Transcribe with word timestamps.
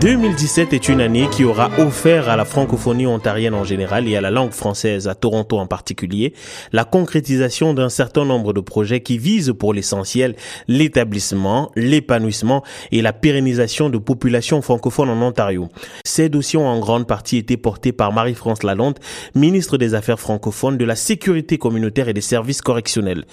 2017 0.00 0.74
est 0.74 0.88
une 0.88 1.00
année 1.00 1.26
qui 1.28 1.42
aura 1.42 1.70
offert 1.78 2.28
à 2.28 2.36
la 2.36 2.44
francophonie 2.44 3.08
ontarienne 3.08 3.54
en 3.54 3.64
général 3.64 4.06
et 4.06 4.14
à 4.14 4.20
la 4.20 4.30
langue 4.30 4.52
française 4.52 5.08
à 5.08 5.16
Toronto 5.16 5.58
en 5.58 5.66
particulier 5.66 6.34
la 6.70 6.84
concrétisation 6.84 7.74
d'un 7.74 7.88
certain 7.88 8.24
nombre 8.24 8.52
de 8.52 8.60
projets 8.60 9.00
qui 9.00 9.18
visent 9.18 9.52
pour 9.58 9.74
l'essentiel 9.74 10.36
l'établissement, 10.68 11.72
l'épanouissement 11.74 12.62
et 12.92 13.02
la 13.02 13.12
pérennisation 13.12 13.90
de 13.90 13.98
populations 13.98 14.62
francophones 14.62 15.10
en 15.10 15.20
Ontario. 15.20 15.68
Ces 16.04 16.28
dossiers 16.28 16.60
ont 16.60 16.68
en 16.68 16.78
grande 16.78 17.08
partie 17.08 17.36
été 17.36 17.56
portés 17.56 17.90
par 17.90 18.12
Marie-France 18.12 18.62
Lalonde, 18.62 19.00
ministre 19.34 19.78
des 19.78 19.94
Affaires 19.94 20.20
francophones, 20.20 20.78
de 20.78 20.84
la 20.84 20.94
sécurité 20.94 21.58
communautaire 21.58 22.08
et 22.08 22.14
des 22.14 22.20
services 22.20 22.62
correctionnels. 22.62 23.24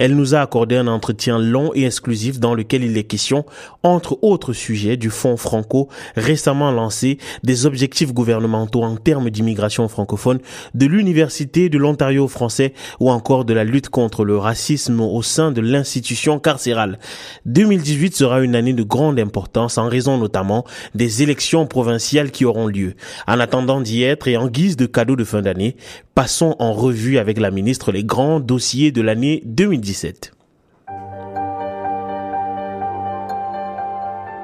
Elle 0.00 0.16
nous 0.16 0.34
a 0.34 0.40
accordé 0.40 0.76
un 0.76 0.86
entretien 0.86 1.38
long 1.38 1.72
et 1.74 1.84
exclusif 1.84 2.40
dans 2.40 2.54
lequel 2.54 2.84
il 2.84 2.96
est 2.96 3.04
question, 3.04 3.44
entre 3.82 4.18
autres 4.22 4.54
sujets, 4.54 4.96
du 4.96 5.10
Fonds 5.10 5.36
Franco 5.36 5.90
récemment 6.16 6.72
lancé, 6.72 7.18
des 7.42 7.66
objectifs 7.66 8.14
gouvernementaux 8.14 8.82
en 8.82 8.96
termes 8.96 9.28
d'immigration 9.28 9.86
francophone, 9.88 10.38
de 10.72 10.86
l'Université 10.86 11.68
de 11.68 11.76
l'Ontario 11.76 12.28
français 12.28 12.72
ou 12.98 13.10
encore 13.10 13.44
de 13.44 13.52
la 13.52 13.62
lutte 13.62 13.90
contre 13.90 14.24
le 14.24 14.38
racisme 14.38 15.02
au 15.02 15.20
sein 15.20 15.52
de 15.52 15.60
l'institution 15.60 16.38
carcérale. 16.38 16.98
2018 17.44 18.16
sera 18.16 18.40
une 18.40 18.56
année 18.56 18.72
de 18.72 18.82
grande 18.82 19.20
importance 19.20 19.76
en 19.76 19.86
raison 19.86 20.16
notamment 20.16 20.64
des 20.94 21.22
élections 21.22 21.66
provinciales 21.66 22.30
qui 22.30 22.46
auront 22.46 22.68
lieu. 22.68 22.94
En 23.28 23.38
attendant 23.38 23.82
d'y 23.82 24.02
être 24.02 24.28
et 24.28 24.38
en 24.38 24.48
guise 24.48 24.78
de 24.78 24.86
cadeau 24.86 25.14
de 25.14 25.24
fin 25.24 25.42
d'année, 25.42 25.76
passons 26.14 26.56
en 26.58 26.72
revue 26.72 27.18
avec 27.18 27.38
la 27.38 27.50
ministre 27.50 27.92
les 27.92 28.02
grands 28.02 28.40
dossiers 28.40 28.92
de 28.92 29.02
l'année 29.02 29.42
2018. 29.44 29.89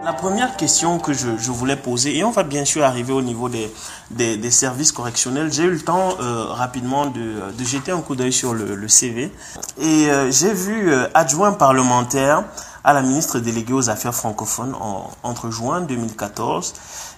La 0.06 0.12
première 0.12 0.56
question 0.56 1.00
que 1.00 1.12
je, 1.12 1.50
voulais 1.50 1.74
poser, 1.74 2.16
et 2.16 2.22
on 2.22 2.30
va 2.30 2.44
bien 2.44 2.64
sûr 2.64 2.84
arriver 2.84 3.12
au 3.12 3.22
niveau 3.22 3.48
des, 3.48 4.50
services 4.52 4.92
correctionnels, 4.92 5.52
j'ai 5.52 5.64
eu 5.64 5.70
le 5.70 5.80
temps 5.80 6.10
euh, 6.20 6.44
rapidement 6.44 7.06
de, 7.06 7.52
de, 7.58 7.64
jeter 7.64 7.90
un 7.90 8.00
coup 8.00 8.14
d'œil 8.14 8.32
sur 8.32 8.54
le, 8.54 8.86
CV 8.86 9.32
et 9.80 10.08
euh, 10.08 10.30
j'ai 10.30 10.52
vu 10.52 10.92
euh, 10.92 11.08
adjoint 11.14 11.52
parlementaire 11.54 12.44
à 12.84 12.92
la 12.92 13.02
ministre 13.02 13.40
déléguée 13.40 13.72
aux 13.72 13.90
affaires 13.90 14.14
francophones 14.14 14.76
entre 15.24 15.50
juin 15.50 15.80
2014 15.80 16.74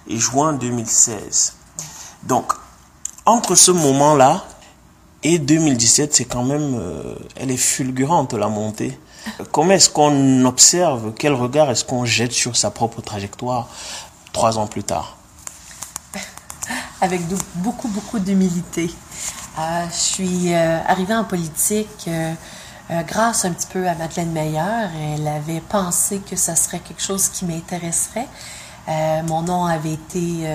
et 0.07 0.17
juin 0.17 0.53
2016. 0.53 1.53
Donc, 2.23 2.53
entre 3.27 3.53
ce 3.53 3.69
moment-là 3.69 4.43
et 5.21 5.37
2017, 5.37 6.13
c'est 6.13 6.25
quand 6.25 6.43
même, 6.43 6.77
euh, 6.79 7.15
elle 7.35 7.51
est 7.51 7.57
fulgurante 7.57 8.33
la 8.33 8.47
montée. 8.47 8.97
Comment 9.51 9.73
est-ce 9.73 9.89
qu'on 9.89 10.45
observe, 10.45 11.13
quel 11.17 11.33
regard 11.33 11.69
est-ce 11.69 11.83
qu'on 11.83 12.05
jette 12.05 12.31
sur 12.31 12.55
sa 12.55 12.71
propre 12.71 13.01
trajectoire 13.01 13.67
trois 14.31 14.57
ans 14.57 14.67
plus 14.67 14.83
tard? 14.83 15.17
Avec 17.01 17.21
beaucoup, 17.55 17.89
beaucoup 17.89 18.19
d'humilité. 18.19 18.89
Euh, 19.59 19.85
je 19.89 19.95
suis 19.95 20.53
euh, 20.53 20.79
arrivée 20.87 21.15
en 21.15 21.25
politique 21.25 22.09
grâce 23.05 23.45
un 23.45 23.51
petit 23.51 23.67
peu 23.67 23.87
à 23.87 23.95
Madeleine 23.95 24.31
Meyer. 24.31 24.87
Elle 25.15 25.27
avait 25.27 25.61
pensé 25.61 26.19
que 26.19 26.37
ça 26.37 26.55
serait 26.55 26.79
quelque 26.79 27.03
chose 27.03 27.27
qui 27.27 27.45
m'intéresserait. 27.45 28.27
mon 29.27 29.43
nom 29.43 29.65
avait 29.65 29.93
été 29.93 30.47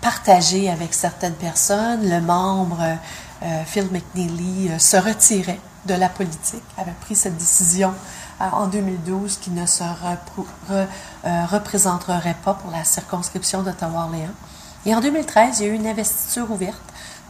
partagé 0.00 0.68
avec 0.68 0.94
certaines 0.94 1.34
personnes. 1.34 2.08
Le 2.10 2.20
membre 2.20 2.98
Phil 3.66 3.88
McNeely 3.90 4.70
euh, 4.70 4.78
se 4.78 4.96
retirait 4.96 5.60
de 5.86 5.94
la 5.94 6.08
politique, 6.08 6.62
avait 6.78 6.94
pris 7.00 7.16
cette 7.16 7.36
décision 7.36 7.92
euh, 8.40 8.44
en 8.52 8.68
2012 8.68 9.38
qu'il 9.38 9.54
ne 9.54 9.66
se 9.66 9.82
représenterait 11.50 12.36
pas 12.44 12.54
pour 12.54 12.70
la 12.70 12.84
circonscription 12.84 13.62
d'Ottawa-Orléans. 13.62 14.34
Et 14.86 14.94
en 14.94 15.00
2013, 15.00 15.60
il 15.60 15.66
y 15.66 15.68
a 15.68 15.72
eu 15.72 15.74
une 15.74 15.86
investiture 15.86 16.50
ouverte. 16.50 16.80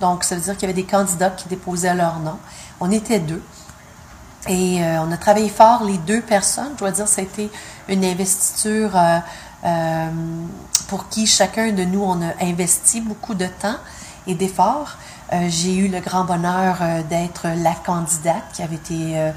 Donc, 0.01 0.25
ça 0.25 0.35
veut 0.35 0.41
dire 0.41 0.55
qu'il 0.55 0.69
y 0.69 0.73
avait 0.73 0.83
des 0.83 0.89
candidats 0.89 1.31
qui 1.31 1.49
déposaient 1.49 1.95
leur 1.95 2.19
nom. 2.19 2.39
On 2.81 2.91
était 2.91 3.21
deux. 3.21 3.43
Et 4.49 4.81
on 4.83 5.13
a 5.13 5.17
travaillé 5.19 5.49
fort, 5.49 5.85
les 5.85 5.99
deux 5.99 6.23
personnes. 6.23 6.71
Je 6.75 6.79
dois 6.79 6.91
dire, 6.91 7.07
été 7.19 7.51
une 7.89 8.05
investiture 8.05 8.99
pour 10.89 11.09
qui 11.09 11.27
chacun 11.27 11.73
de 11.73 11.85
nous, 11.85 12.03
on 12.03 12.21
a 12.23 12.33
investi 12.41 13.01
beaucoup 13.03 13.35
de 13.35 13.47
temps 13.47 13.77
et 14.27 14.35
d'efforts. 14.35 14.97
Euh, 15.33 15.47
j'ai 15.49 15.75
eu 15.75 15.89
le 15.89 16.01
grand 16.01 16.25
bonheur 16.25 16.77
euh, 16.83 17.03
d'être 17.05 17.47
la 17.57 17.75
candidate 17.75 18.45
qui 18.53 18.63
avait 18.63 18.77
été 18.77 19.15
euh, 19.17 19.33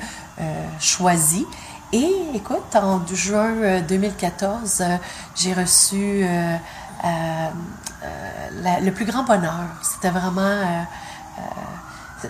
choisie. 0.80 1.46
Et 1.94 2.12
écoute, 2.34 2.76
en 2.76 3.02
juin 3.08 3.80
2014, 3.88 4.84
j'ai 5.36 5.54
reçu 5.54 6.26
le 8.62 8.90
plus 8.90 9.06
grand 9.06 9.24
bonheur. 9.24 9.68
C'était 9.82 10.10
vraiment... 10.10 10.86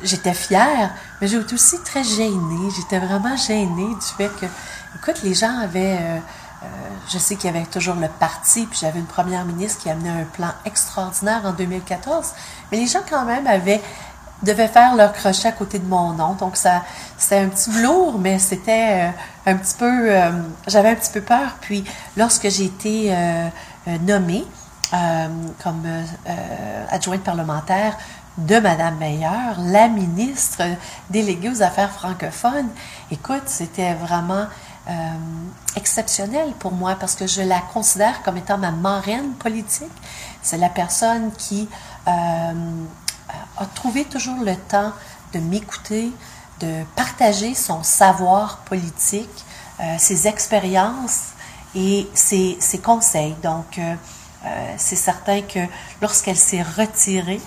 j'étais 0.04 0.36
fière, 0.36 0.94
mais 1.20 1.28
j'étais 1.28 1.54
aussi 1.54 1.82
très 1.82 2.04
gênée. 2.04 2.70
J'étais 2.76 3.00
vraiment 3.00 3.36
gênée 3.38 3.96
du 3.96 4.08
fait 4.16 4.30
que, 4.40 4.46
écoute, 4.98 5.24
les 5.24 5.34
gens 5.34 5.58
avaient 5.58 6.22
je 7.10 7.18
sais 7.18 7.36
qu'il 7.36 7.52
y 7.52 7.56
avait 7.56 7.66
toujours 7.66 7.96
le 7.96 8.08
parti, 8.08 8.66
puis 8.66 8.80
j'avais 8.82 9.00
une 9.00 9.06
première 9.06 9.46
ministre 9.46 9.82
qui 9.82 9.90
amenait 9.90 10.10
un 10.10 10.24
plan 10.24 10.50
extraordinaire 10.66 11.42
en 11.46 11.54
2014, 11.54 12.34
mais 12.72 12.78
les 12.78 12.88
gens 12.88 13.02
quand 13.10 13.26
même 13.26 13.48
avaient 13.48 13.82
devaient 14.44 14.68
faire 14.68 14.96
leur 14.96 15.14
crochet 15.14 15.48
à 15.48 15.54
côté 15.54 15.80
de 15.80 15.88
mon 15.88 16.14
nom. 16.14 16.34
Donc 16.34 16.58
ça 16.58 16.84
c'était 17.18 17.40
un 17.40 17.48
petit 17.48 17.70
peu 17.70 17.82
lourd, 17.82 18.20
mais 18.20 18.38
c'était 18.38 19.08
euh, 19.08 19.52
un 19.52 19.56
petit 19.56 19.76
peu 19.76 20.12
euh, 20.12 20.32
j'avais 20.68 20.90
un 20.90 20.96
petit 20.96 21.12
peu 21.12 21.22
peur. 21.22 21.56
Puis 21.62 21.84
lorsque 22.18 22.50
j'ai 22.50 22.66
été 22.66 23.16
nommée 24.02 24.46
comme 25.64 25.84
adjointe 26.90 27.22
parlementaire 27.22 27.98
de 28.38 28.60
Mme 28.60 28.98
Meyer, 28.98 29.56
la 29.60 29.88
ministre 29.88 30.64
déléguée 31.10 31.50
aux 31.50 31.62
affaires 31.62 31.92
francophones, 31.92 32.70
écoute, 33.12 33.44
c'était 33.46 33.94
vraiment 33.94 34.46
euh, 34.88 34.92
exceptionnelle 35.76 36.54
pour 36.60 36.72
moi 36.72 36.96
parce 37.00 37.16
que 37.16 37.26
je 37.26 37.42
la 37.42 37.60
considère 37.60 38.22
comme 38.22 38.38
étant 38.38 38.60
ma 38.60 38.70
marraine 38.70 39.32
politique. 39.34 39.92
C'est 40.44 40.58
la 40.58 40.70
personne 40.70 41.32
qui 41.32 41.68
euh, 42.08 42.52
a 43.58 43.66
trouvé 43.74 44.06
toujours 44.06 44.44
le 44.44 44.56
temps 44.56 44.92
de 45.34 45.40
m'écouter, 45.40 46.12
de 46.60 46.84
partager 46.96 47.56
son 47.56 47.82
savoir 47.82 48.60
politique, 48.60 49.46
euh, 49.80 49.96
ses 49.98 50.28
expériences 50.28 51.30
et 51.74 52.08
ses, 52.14 52.60
conseils. 52.84 53.36
Donc, 53.42 53.80
c'est 54.78 54.96
certain 54.96 55.42
que 55.42 55.60
lorsqu'elle 56.00 56.38
s'est 56.38 56.62
retirée 56.62 57.42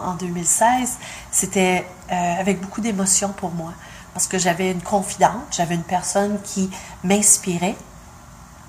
en, 0.00 0.12
en 0.12 0.14
2016, 0.14 0.96
c'était 1.30 1.86
avec 2.08 2.62
beaucoup 2.62 2.80
d'émotion 2.80 3.28
pour 3.28 3.50
moi 3.50 3.74
parce 4.18 4.26
que 4.26 4.38
j'avais 4.38 4.72
une 4.72 4.82
confidente, 4.82 5.46
j'avais 5.52 5.76
une 5.76 5.84
personne 5.84 6.40
qui 6.42 6.68
m'inspirait. 7.04 7.76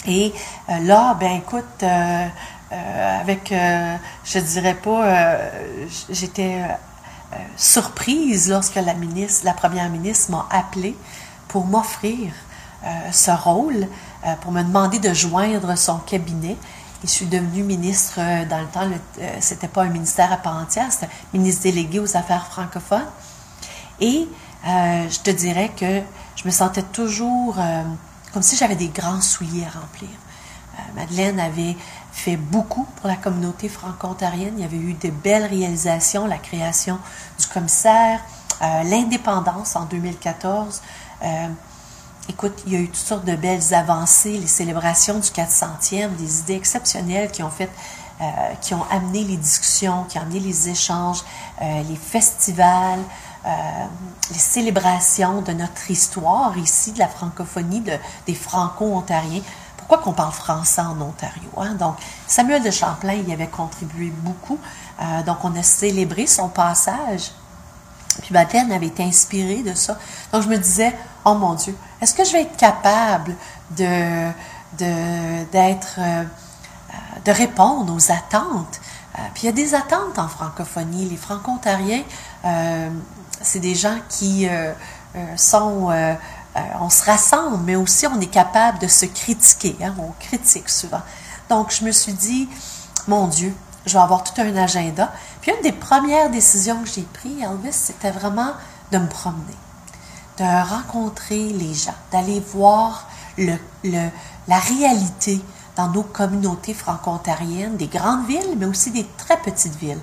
Et 0.05 0.31
euh, 0.69 0.77
là, 0.81 1.15
ben 1.19 1.37
écoute, 1.37 1.63
euh, 1.81 2.27
euh, 2.71 3.19
avec, 3.19 3.51
je 3.51 4.39
dirais 4.39 4.75
pas, 4.75 5.39
j'étais 6.07 6.61
surprise 7.57 8.47
lorsque 8.47 8.75
la 8.75 8.93
ministre, 8.93 9.43
la 9.43 9.53
première 9.53 9.89
ministre 9.89 10.29
m'a 10.29 10.47
appelée 10.51 10.95
pour 11.47 11.65
m'offrir 11.65 12.31
ce 13.11 13.31
rôle, 13.31 13.87
pour 14.41 14.51
me 14.51 14.61
demander 14.61 14.99
de 14.99 15.15
joindre 15.15 15.75
son 15.75 15.97
cabinet. 15.97 16.57
Et 17.03 17.07
je 17.07 17.11
suis 17.11 17.25
devenue 17.25 17.63
ministre 17.63 18.19
dans 18.47 18.59
le 18.59 18.67
temps, 18.67 18.87
c'était 19.39 19.67
pas 19.67 19.81
un 19.81 19.89
ministère 19.89 20.31
à 20.31 20.37
part 20.37 20.57
entière, 20.57 20.91
c'était 20.91 21.09
ministre 21.33 21.63
délégué 21.63 21.99
aux 21.99 22.15
affaires 22.15 22.45
francophones. 22.45 23.09
Et 23.99 24.27
euh, 24.67 25.09
je 25.09 25.19
te 25.19 25.29
dirais 25.29 25.71
que 25.75 26.01
je 26.35 26.45
me 26.45 26.51
sentais 26.51 26.83
toujours 26.83 27.55
euh, 27.59 27.83
comme 28.33 28.41
si 28.41 28.57
j'avais 28.57 28.75
des 28.75 28.89
grands 28.89 29.21
souliers 29.21 29.65
à 29.65 29.79
remplir. 29.79 30.09
Euh, 30.09 30.81
Madeleine 30.95 31.39
avait 31.39 31.77
fait 32.11 32.35
beaucoup 32.35 32.85
pour 32.97 33.07
la 33.07 33.15
communauté 33.15 33.69
franco-ontarienne. 33.69 34.53
Il 34.57 34.61
y 34.61 34.65
avait 34.65 34.77
eu 34.77 34.93
de 34.93 35.09
belles 35.09 35.45
réalisations, 35.45 36.27
la 36.27 36.37
création 36.37 36.99
du 37.39 37.47
commissaire, 37.47 38.19
l'indépendance 38.61 39.77
en 39.77 39.85
2014. 39.85 40.81
écoute, 42.27 42.61
il 42.67 42.73
y 42.73 42.75
a 42.75 42.79
eu 42.79 42.87
toutes 42.87 42.95
sortes 42.97 43.25
de 43.25 43.37
belles 43.37 43.73
avancées, 43.73 44.37
les 44.37 44.47
célébrations 44.47 45.19
du 45.19 45.29
400e, 45.29 46.13
des 46.17 46.39
idées 46.41 46.55
exceptionnelles 46.55 47.31
qui 47.31 47.41
ont 47.41 47.49
fait 47.49 47.69
qui 48.59 48.73
ont 48.73 48.83
amené 48.91 49.23
les 49.23 49.37
discussions, 49.37 50.03
qui 50.09 50.17
ont 50.17 50.23
amené 50.23 50.41
les 50.41 50.67
échanges, 50.67 51.23
les 51.61 51.95
festivals, 51.95 52.99
euh, 53.45 53.49
les 54.31 54.37
célébrations 54.37 55.41
de 55.41 55.53
notre 55.53 55.89
histoire 55.89 56.57
ici, 56.57 56.91
de 56.91 56.99
la 56.99 57.07
francophonie, 57.07 57.79
de, 57.79 57.93
des 58.27 58.35
franco-ontariens. 58.35 59.41
Pourquoi 59.77 59.99
qu'on 59.99 60.11
parle 60.13 60.33
français 60.33 60.81
en 60.81 60.99
Ontario? 60.99 61.49
Hein? 61.57 61.75
Donc, 61.75 61.95
Samuel 62.27 62.61
de 62.63 62.69
Champlain 62.69 63.13
y 63.13 63.31
avait 63.31 63.47
contribué 63.47 64.11
beaucoup. 64.11 64.59
Euh, 65.01 65.23
donc, 65.23 65.37
on 65.45 65.55
a 65.55 65.63
célébré 65.63 66.27
son 66.27 66.49
passage 66.49 67.31
Puis 68.21 68.33
Madeleine 68.33 68.73
avait 68.73 68.87
été 68.87 69.03
inspirée 69.03 69.63
de 69.63 69.73
ça. 69.73 69.97
Donc, 70.33 70.43
je 70.43 70.49
me 70.49 70.57
disais, 70.57 70.93
oh 71.23 71.33
mon 71.33 71.53
Dieu, 71.53 71.75
est-ce 72.01 72.13
que 72.13 72.25
je 72.25 72.33
vais 72.33 72.41
être 72.41 72.57
capable 72.57 73.35
de, 73.77 74.29
d'être, 74.77 75.95
euh, 75.97 76.23
de 77.23 77.31
répondre 77.31 77.93
aux 77.95 78.11
attentes? 78.11 78.81
Puis 79.33 79.43
il 79.43 79.45
y 79.47 79.49
a 79.49 79.53
des 79.53 79.75
attentes 79.75 80.17
en 80.17 80.27
francophonie. 80.27 81.09
Les 81.09 81.17
franco-ontariens, 81.17 82.03
c'est 82.43 83.59
des 83.59 83.75
gens 83.75 83.99
qui 84.09 84.47
sont... 85.35 85.91
on 86.79 86.89
se 86.89 87.05
rassemble, 87.05 87.59
mais 87.63 87.75
aussi 87.75 88.07
on 88.07 88.19
est 88.19 88.27
capable 88.27 88.79
de 88.79 88.87
se 88.87 89.05
critiquer. 89.05 89.75
Hein, 89.83 89.93
on 89.99 90.11
critique 90.19 90.69
souvent. 90.69 91.01
Donc, 91.49 91.71
je 91.71 91.83
me 91.83 91.91
suis 91.91 92.13
dit, 92.13 92.47
mon 93.07 93.27
Dieu, 93.27 93.55
je 93.85 93.93
vais 93.93 94.03
avoir 94.03 94.23
tout 94.23 94.39
un 94.39 94.55
agenda. 94.55 95.11
Puis 95.41 95.51
une 95.51 95.61
des 95.63 95.71
premières 95.71 96.29
décisions 96.29 96.81
que 96.83 96.89
j'ai 96.89 97.01
prises, 97.01 97.41
Elvis, 97.41 97.73
c'était 97.73 98.11
vraiment 98.11 98.51
de 98.91 98.97
me 98.97 99.07
promener, 99.07 99.57
de 100.37 100.69
rencontrer 100.69 101.49
les 101.49 101.73
gens, 101.73 101.95
d'aller 102.11 102.39
voir 102.39 103.07
la 103.37 104.59
réalité 104.59 105.41
dans 105.75 105.87
nos 105.87 106.03
communautés 106.03 106.73
franco-ontariennes, 106.73 107.77
des 107.77 107.87
grandes 107.87 108.27
villes, 108.27 108.55
mais 108.57 108.65
aussi 108.65 108.91
des 108.91 109.07
très 109.17 109.37
petites 109.37 109.75
villes. 109.75 110.01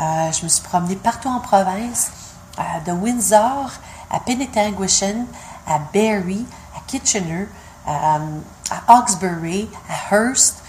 Euh, 0.00 0.32
je 0.32 0.44
me 0.44 0.48
suis 0.48 0.62
promenée 0.62 0.96
partout 0.96 1.28
en 1.28 1.40
province, 1.40 2.10
euh, 2.58 2.62
de 2.86 2.92
Windsor 2.92 3.70
à 4.10 4.20
Penetanguishene, 4.20 5.26
à 5.66 5.78
Barrie, 5.92 6.46
à 6.76 6.80
Kitchener, 6.86 7.48
euh, 7.88 7.90
à 8.70 8.92
Hawkesbury, 8.94 9.68
à 9.88 10.14
Hearst. 10.14 10.62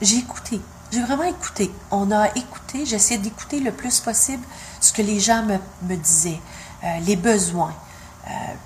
J'ai 0.00 0.18
écouté, 0.18 0.60
j'ai 0.92 1.02
vraiment 1.02 1.24
écouté. 1.24 1.72
On 1.90 2.10
a 2.12 2.28
écouté, 2.36 2.86
j'essayais 2.86 3.18
d'écouter 3.18 3.60
le 3.60 3.72
plus 3.72 3.98
possible 4.00 4.44
ce 4.80 4.92
que 4.92 5.02
les 5.02 5.18
gens 5.18 5.42
me, 5.42 5.96
disaient, 5.96 6.40
les 7.02 7.16
besoins. 7.16 7.74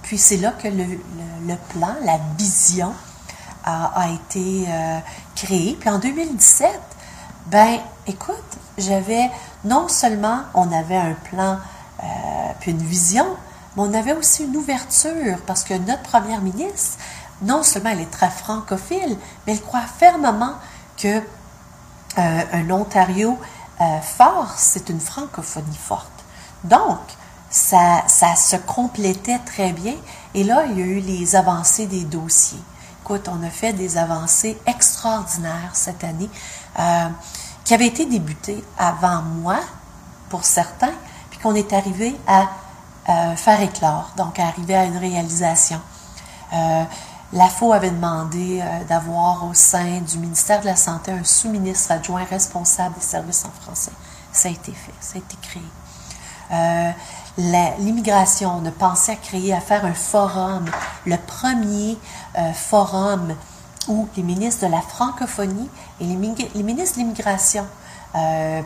Puis 0.03 0.19
c'est 0.19 0.37
là 0.37 0.51
que 0.51 0.69
le, 0.69 1.57
plan, 1.71 1.95
la 2.05 2.19
vision 2.37 2.93
a, 3.65 4.03
a 4.03 4.11
été 4.11 4.67
euh, 4.69 4.99
créé. 5.35 5.77
Puis 5.79 5.89
en 5.89 5.99
2017, 5.99 6.69
ben 7.47 7.79
écoute, 8.07 8.37
j'avais 8.79 9.31
non 9.65 9.89
seulement 9.89 10.41
on 10.55 10.71
avait 10.73 10.97
un 10.97 11.15
plan 11.15 11.59
euh, 12.03 12.07
puis 12.61 12.73
une 12.73 12.83
vision, 12.83 13.27
mais 13.77 13.83
on 13.83 13.95
avait 13.95 14.13
aussi 14.13 14.45
une 14.45 14.57
ouverture 14.57 15.39
parce 15.47 15.65
que 15.65 15.75
notre 15.75 16.03
première 16.03 16.41
ministre, 16.41 16.99
non 17.43 17.63
seulement 17.63 17.91
elle 17.91 18.01
est 18.01 18.11
très 18.11 18.31
francophile, 18.31 19.17
mais 19.47 19.55
elle 19.55 19.63
croit 19.63 19.81
fermement 19.81 20.55
que 20.97 21.19
euh, 22.19 22.43
un 22.53 22.71
Ontario 22.71 23.39
euh, 23.81 24.01
fort, 24.01 24.55
c'est 24.57 24.89
une 24.89 25.01
francophonie 25.01 25.77
forte. 25.77 26.11
Donc, 26.65 26.99
ça, 27.51 28.05
ça 28.07 28.35
se 28.37 28.57
complétait 28.57 29.39
très 29.45 29.73
bien. 29.73 29.95
Et 30.35 30.45
là, 30.45 30.65
il 30.67 30.79
y 30.79 30.83
a 30.83 30.87
eu 30.87 31.01
les 31.01 31.37
avancées 31.37 31.87
des 31.87 32.05
dossiers. 32.05 32.63
Écoute, 33.03 33.29
on 33.29 33.43
a 33.45 33.51
fait 33.51 33.73
des 33.73 33.99
avancées 33.99 34.59
extraordinaires 34.67 35.71
cette 35.73 36.05
année 36.05 36.31
euh, 36.79 37.09
qui 37.73 37.75
avaient 37.75 37.87
été 37.87 38.05
débutées 38.05 38.63
avant 38.77 39.23
moi, 39.23 39.57
pour 40.29 40.45
certains, 40.45 40.93
puis 41.31 41.39
qu'on 41.39 41.55
est 41.55 41.73
arrivé 41.73 42.15
à 42.27 42.47
faire 43.35 43.63
éclore, 43.63 44.13
donc 44.15 44.39
arriver 44.39 44.75
à 44.75 44.85
une 44.85 44.99
réalisation. 44.99 45.81
L'AFO 47.33 47.73
avait 47.73 47.91
demandé 47.91 48.61
euh, 48.61 48.85
d'avoir 48.85 49.47
au 49.47 49.55
sein 49.55 50.01
du 50.01 50.19
ministère 50.19 50.61
de 50.61 50.67
la 50.67 50.77
Santé 50.77 51.13
un 51.13 51.25
sous-ministre 51.25 51.93
adjoint 51.93 52.25
responsable 52.25 52.95
des 52.97 53.01
services 53.01 53.47
en 53.47 53.63
français. 53.63 53.93
Ça 54.33 54.49
a 54.49 54.51
été 54.51 54.73
fait, 54.73 54.93
ça 55.01 55.15
a 55.15 55.19
été 55.19 55.37
créé. 55.41 55.63
Euh, 56.53 56.91
l'immigration, 57.79 58.61
on 58.63 58.67
a 58.67 58.71
pensé 58.71 59.13
à 59.13 59.17
créer, 59.17 59.55
à 59.55 59.61
faire 59.61 59.87
un 59.87 59.95
forum, 59.95 60.67
le 61.07 61.17
premier 61.17 61.97
euh, 62.37 62.53
forum 62.53 63.35
où 63.89 64.09
les 64.17 64.23
ministres 64.23 64.67
de 64.67 64.71
la 64.71 64.81
francophonie 64.81 65.69
et 66.01 66.05
les, 66.05 66.17
ministres 66.17 66.97
de 66.97 67.01
l'immigration, 67.01 67.67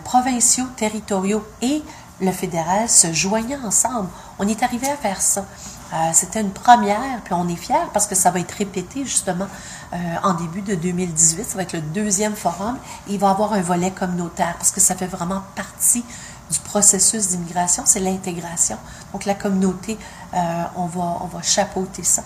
provinciaux, 0.05 0.67
territoriaux 0.77 1.43
et 1.63 1.83
le 2.21 2.33
fédéral 2.33 2.89
se 2.89 3.13
joignaient 3.13 3.59
ensemble. 3.65 4.09
On 4.39 4.49
est 4.49 4.63
arrivé 4.63 4.89
à 4.89 4.97
faire 4.97 5.21
ça. 5.21 5.45
Euh, 5.93 5.97
c'était 6.13 6.41
une 6.41 6.51
première, 6.51 7.21
puis 7.23 7.35
on 7.35 7.47
est 7.49 7.57
fiers 7.57 7.89
parce 7.93 8.07
que 8.07 8.15
ça 8.15 8.31
va 8.31 8.41
être 8.41 8.53
répété 8.53 9.05
justement 9.05 9.47
euh, 9.93 9.97
en 10.23 10.35
début 10.35 10.63
de 10.63 10.75
2018. 10.75 11.45
Ça 11.45 11.57
va 11.57 11.63
être 11.63 11.75
le 11.75 11.81
deuxième 11.81 12.35
forum. 12.35 12.77
Et 13.09 13.15
il 13.15 13.21
va 13.21 13.31
avoir 13.31 13.53
un 13.53 13.61
volet 13.61 13.91
communautaire 13.91 14.55
parce 14.57 14.71
que 14.71 14.81
ça 14.81 14.95
fait 14.95 15.07
vraiment 15.07 15.43
partie 15.55 16.05
du 16.51 16.59
processus 16.61 17.29
d'immigration, 17.29 17.83
c'est 17.87 17.99
l'intégration. 17.99 18.79
Donc 19.13 19.25
la 19.25 19.35
communauté, 19.35 19.99
euh, 20.33 20.65
on, 20.77 20.87
va, 20.87 21.19
on 21.23 21.27
va 21.27 21.43
chapeauter 21.43 22.05
ça. 22.05 22.23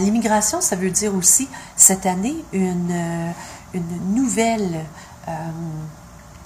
L'immigration, 0.00 0.60
ça 0.60 0.74
veut 0.74 0.90
dire 0.90 1.14
aussi 1.14 1.48
cette 1.76 2.04
année 2.04 2.44
une, 2.52 3.32
une 3.72 4.14
nouvelle 4.14 4.84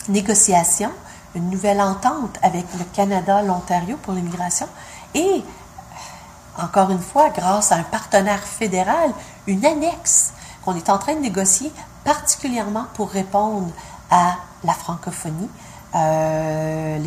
négociation, 0.08 0.90
une 1.34 1.48
nouvelle 1.48 1.80
entente 1.80 2.38
avec 2.42 2.66
le 2.78 2.84
Canada, 2.92 3.40
l'Ontario 3.42 3.96
pour 4.02 4.12
l'immigration 4.12 4.68
et 5.14 5.42
encore 6.58 6.90
une 6.90 7.00
fois, 7.00 7.30
grâce 7.30 7.72
à 7.72 7.76
un 7.76 7.82
partenaire 7.82 8.42
fédéral, 8.42 9.10
une 9.46 9.64
annexe 9.64 10.32
qu'on 10.64 10.74
est 10.74 10.90
en 10.90 10.98
train 10.98 11.14
de 11.14 11.20
négocier 11.20 11.72
particulièrement 12.04 12.86
pour 12.94 13.10
répondre 13.10 13.70
à 14.10 14.36
la 14.64 14.74
francophonie, 14.74 15.48
euh, 15.94 16.98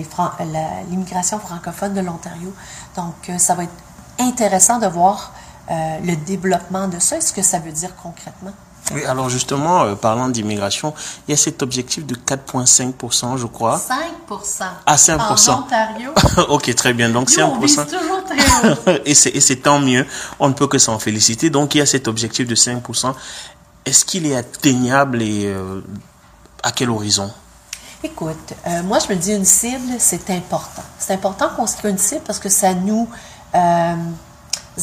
l'immigration 0.89 1.39
francophone 1.39 1.94
de 1.94 2.01
l'Ontario. 2.01 2.54
Donc, 2.95 3.30
euh, 3.30 3.38
ça 3.38 3.56
va 3.56 3.63
être 3.63 3.74
intéressant 4.19 4.80
de 4.80 4.88
voir 4.88 5.31
euh, 5.69 6.00
le 6.03 6.15
développement 6.15 6.88
de 6.88 7.00
ça? 7.00 7.17
Et 7.17 7.21
ce 7.21 7.33
que 7.33 7.41
ça 7.41 7.59
veut 7.59 7.71
dire 7.71 7.95
concrètement? 8.01 8.53
Oui, 8.94 9.03
alors 9.06 9.29
justement, 9.29 9.83
euh, 9.83 9.95
parlant 9.95 10.29
d'immigration, 10.29 10.94
il 11.27 11.31
y 11.31 11.33
a 11.33 11.38
cet 11.38 11.63
objectif 11.63 12.06
de 12.06 12.13
4,5%, 12.15 13.38
je 13.38 13.47
crois. 13.47 13.81
5%. 14.29 14.65
Ah, 14.85 14.95
5%. 14.95 15.50
En 15.50 15.59
Ontario? 15.62 16.12
ok, 16.50 16.75
très 16.75 16.94
bien. 16.94 17.09
Donc, 17.09 17.29
5%. 17.29 17.44
On 17.44 17.59
vise 17.59 17.75
toujours 17.75 18.23
très 18.23 18.94
haut. 18.94 19.00
et 19.06 19.15
c'est 19.15 19.56
tant 19.56 19.79
mieux. 19.79 20.06
On 20.39 20.50
ne 20.50 20.53
peut 20.53 20.67
que 20.67 20.77
s'en 20.77 21.00
féliciter. 21.00 21.50
Donc, 21.50 21.73
il 21.73 21.79
y 21.79 21.81
a 21.81 21.85
cet 21.88 22.07
objectif 22.07 22.47
de 22.47 22.56
5%. 22.56 23.13
Est-ce 23.85 24.06
qu'il 24.06 24.27
est 24.27 24.35
atteignable 24.35 25.21
et 25.21 25.45
euh, 25.47 25.81
à 26.62 26.71
quel 26.71 26.91
horizon? 26.91 27.31
Écoute, 28.03 28.53
euh, 28.67 28.83
moi, 28.83 29.00
je 29.00 29.12
me 29.12 29.17
dis 29.17 29.31
une 29.31 29.45
cible, 29.45 29.94
c'est 29.97 30.29
important. 30.29 30.83
C'est 31.00 31.13
important 31.13 31.50
qu'on 31.56 31.65
se 31.65 31.75
crée 31.77 31.89
une 31.89 31.97
cible 31.97 32.21
parce 32.25 32.39
que 32.39 32.50
ça 32.50 32.75
nous 32.75 33.09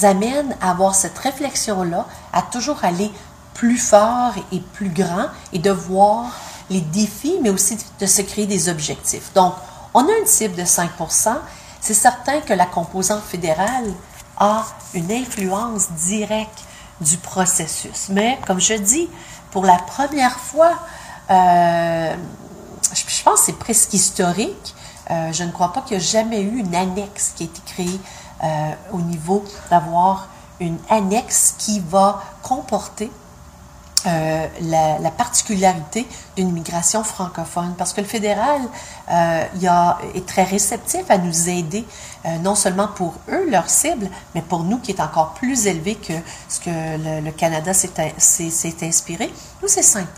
amène 0.02 0.56
à 0.60 0.70
avoir 0.70 0.94
cette 0.94 1.18
réflexion-là, 1.18 2.06
à 2.32 2.42
toujours 2.42 2.84
aller 2.84 3.10
plus 3.54 3.76
fort 3.76 4.32
et 4.50 4.60
plus 4.60 4.88
grand 4.88 5.26
et 5.52 5.58
de 5.58 5.70
voir 5.70 6.32
les 6.70 6.80
défis, 6.80 7.38
mais 7.42 7.50
aussi 7.50 7.76
de 8.00 8.06
se 8.06 8.22
créer 8.22 8.46
des 8.46 8.68
objectifs. 8.68 9.32
Donc, 9.34 9.54
on 9.94 10.00
a 10.00 10.18
une 10.18 10.26
cible 10.26 10.54
de 10.56 10.62
5% 10.62 11.36
C'est 11.80 11.94
certain 11.94 12.40
que 12.40 12.54
la 12.54 12.66
composante 12.66 13.22
fédérale 13.22 13.92
a 14.38 14.64
une 14.94 15.12
influence 15.12 15.90
directe 15.90 16.60
du 17.00 17.16
processus. 17.18 18.08
Mais, 18.08 18.38
comme 18.46 18.60
je 18.60 18.74
dis, 18.74 19.08
pour 19.50 19.64
la 19.64 19.76
première 19.76 20.38
fois, 20.38 20.72
euh, 21.30 22.14
je 22.94 23.22
pense 23.22 23.40
que 23.40 23.46
c'est 23.46 23.58
presque 23.58 23.92
historique. 23.92 24.74
Euh, 25.10 25.32
je 25.32 25.44
ne 25.44 25.50
crois 25.50 25.72
pas 25.72 25.82
qu'il 25.82 25.98
y 25.98 26.00
ait 26.00 26.02
jamais 26.02 26.40
eu 26.40 26.58
une 26.58 26.74
annexe 26.74 27.32
qui 27.36 27.42
a 27.42 27.46
été 27.46 27.60
créée 27.66 28.00
au 28.92 29.00
niveau 29.00 29.44
d'avoir 29.70 30.28
une 30.60 30.78
annexe 30.88 31.54
qui 31.58 31.80
va 31.80 32.22
comporter 32.42 33.10
euh, 34.04 34.46
la, 34.62 35.10
particularité 35.12 36.08
d'une 36.34 36.48
immigration 36.48 37.04
francophone, 37.04 37.74
parce 37.78 37.92
que 37.92 38.00
le 38.00 38.06
fédéral 38.06 38.60
euh, 39.10 39.44
il 39.54 39.68
a, 39.68 39.98
est 40.14 40.26
très 40.26 40.42
réceptif 40.42 41.08
à 41.08 41.18
nous 41.18 41.48
aider, 41.48 41.86
euh, 42.24 42.38
non 42.38 42.56
seulement 42.56 42.88
pour 42.88 43.14
eux, 43.28 43.48
leur 43.48 43.70
cible, 43.70 44.08
mais 44.34 44.42
pour 44.42 44.64
nous 44.64 44.78
qui 44.78 44.90
est 44.90 45.00
encore 45.00 45.34
plus 45.34 45.68
élevé 45.68 45.94
que 45.94 46.14
ce 46.48 46.58
que 46.58 46.70
le, 46.70 47.30
Canada 47.30 47.72
s'est 47.72 48.76
inspiré. 48.82 49.32
Nous, 49.62 49.68
c'est 49.68 49.82
5 49.82 50.08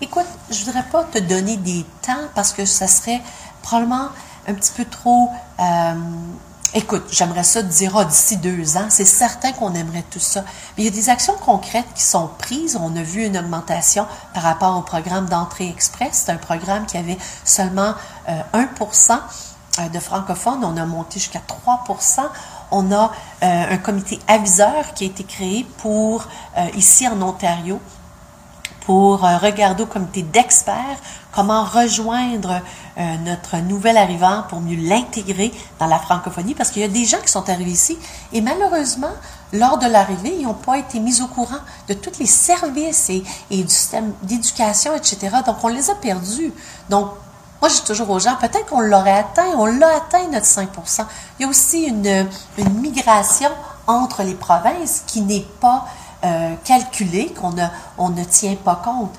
Écoute, 0.00 0.26
je 0.50 0.64
voudrais 0.64 0.84
pas 0.84 1.04
te 1.04 1.18
donner 1.18 1.56
des 1.56 1.84
temps 2.02 2.26
parce 2.34 2.52
que 2.52 2.64
ça 2.64 2.88
serait 2.88 3.20
probablement 3.62 4.08
un 4.48 4.54
petit 4.54 4.72
peu 4.72 4.84
trop 4.84 5.30
Écoute, 6.74 7.04
j'aimerais 7.10 7.44
ça 7.44 7.62
dire, 7.62 7.96
ah, 7.96 8.04
d'ici 8.04 8.36
deux 8.36 8.76
ans, 8.76 8.88
c'est 8.90 9.06
certain 9.06 9.52
qu'on 9.52 9.72
aimerait 9.72 10.04
tout 10.10 10.18
ça. 10.18 10.42
Mais 10.76 10.82
il 10.82 10.84
y 10.84 10.88
a 10.88 10.90
des 10.90 11.08
actions 11.08 11.34
concrètes 11.34 11.86
qui 11.94 12.02
sont 12.02 12.28
prises. 12.38 12.76
On 12.78 12.94
a 12.94 13.02
vu 13.02 13.24
une 13.24 13.38
augmentation 13.38 14.06
par 14.34 14.42
rapport 14.42 14.76
au 14.76 14.82
programme 14.82 15.26
d'entrée 15.30 15.68
express. 15.68 16.24
C'est 16.26 16.32
un 16.32 16.36
programme 16.36 16.84
qui 16.84 16.98
avait 16.98 17.16
seulement 17.44 17.94
1% 18.28 18.28
euh, 18.28 19.16
euh, 19.78 19.88
de 19.88 19.98
francophones. 19.98 20.62
On 20.62 20.76
a 20.76 20.84
monté 20.84 21.18
jusqu'à 21.18 21.40
3 21.40 21.84
On 22.70 22.92
a 22.92 23.12
euh, 23.42 23.64
un 23.70 23.78
comité 23.78 24.18
aviseur 24.28 24.92
qui 24.94 25.04
a 25.04 25.06
été 25.06 25.24
créé 25.24 25.66
pour, 25.78 26.28
ici 26.74 27.08
en 27.08 27.22
Ontario, 27.22 27.80
pour 28.88 29.20
regarder 29.20 29.82
au 29.82 29.86
comité 29.86 30.22
d'experts 30.22 30.96
comment 31.30 31.62
rejoindre 31.62 32.62
notre 32.96 33.58
nouvel 33.58 33.98
arrivant 33.98 34.44
pour 34.48 34.62
mieux 34.62 34.78
l'intégrer 34.88 35.52
dans 35.78 35.84
la 35.84 35.98
francophonie, 35.98 36.54
parce 36.54 36.70
qu'il 36.70 36.80
y 36.80 36.86
a 36.86 36.88
des 36.88 37.04
gens 37.04 37.18
qui 37.18 37.28
sont 37.28 37.50
arrivés 37.50 37.72
ici 37.72 37.98
et 38.32 38.40
malheureusement, 38.40 39.12
lors 39.52 39.76
de 39.76 39.86
l'arrivée, 39.86 40.34
ils 40.38 40.44
n'ont 40.44 40.54
pas 40.54 40.78
été 40.78 41.00
mis 41.00 41.20
au 41.20 41.26
courant 41.26 41.58
de 41.86 41.92
tous 41.92 42.18
les 42.18 42.24
services 42.24 43.10
et, 43.10 43.22
du 43.50 43.68
système 43.68 44.14
d'éducation, 44.22 44.96
etc. 44.96 45.36
Donc, 45.44 45.56
on 45.62 45.68
les 45.68 45.90
a 45.90 45.94
perdus. 45.94 46.54
Donc, 46.88 47.10
moi, 47.60 47.68
je 47.68 47.74
dis 47.74 47.84
toujours 47.84 48.08
aux 48.08 48.18
gens, 48.18 48.36
peut-être 48.36 48.64
qu'on 48.70 48.80
l'aurait 48.80 49.18
atteint, 49.18 49.52
on 49.58 49.66
l'a 49.66 49.96
atteint, 49.96 50.26
notre 50.32 50.46
5 50.46 50.70
Il 51.38 51.42
y 51.42 51.44
a 51.44 51.48
aussi 51.48 51.84
une 51.84 52.26
migration 52.80 53.50
entre 53.86 54.22
les 54.22 54.34
provinces 54.34 55.02
qui 55.06 55.20
n'est 55.20 55.46
pas 55.60 55.86
euh, 56.24 56.54
calculée, 56.64 57.32
qu'on 57.34 57.52
ne, 58.10 58.24
tient 58.24 58.56
pas 58.56 58.76
compte. 58.76 59.14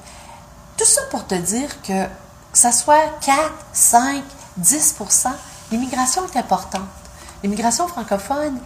Tout 0.78 0.86
ça 0.86 1.02
pour 1.12 1.26
te 1.28 1.36
dire 1.36 1.82
que, 1.82 2.06
que 2.06 2.58
ça 2.58 2.72
soit 2.72 3.20
4, 3.22 3.38
5, 3.74 4.24
10% 4.62 5.30
l'immigration 5.72 6.24
est 6.26 6.38
importante. 6.38 6.82
L'immigration 7.44 7.88
francophone 7.88 8.60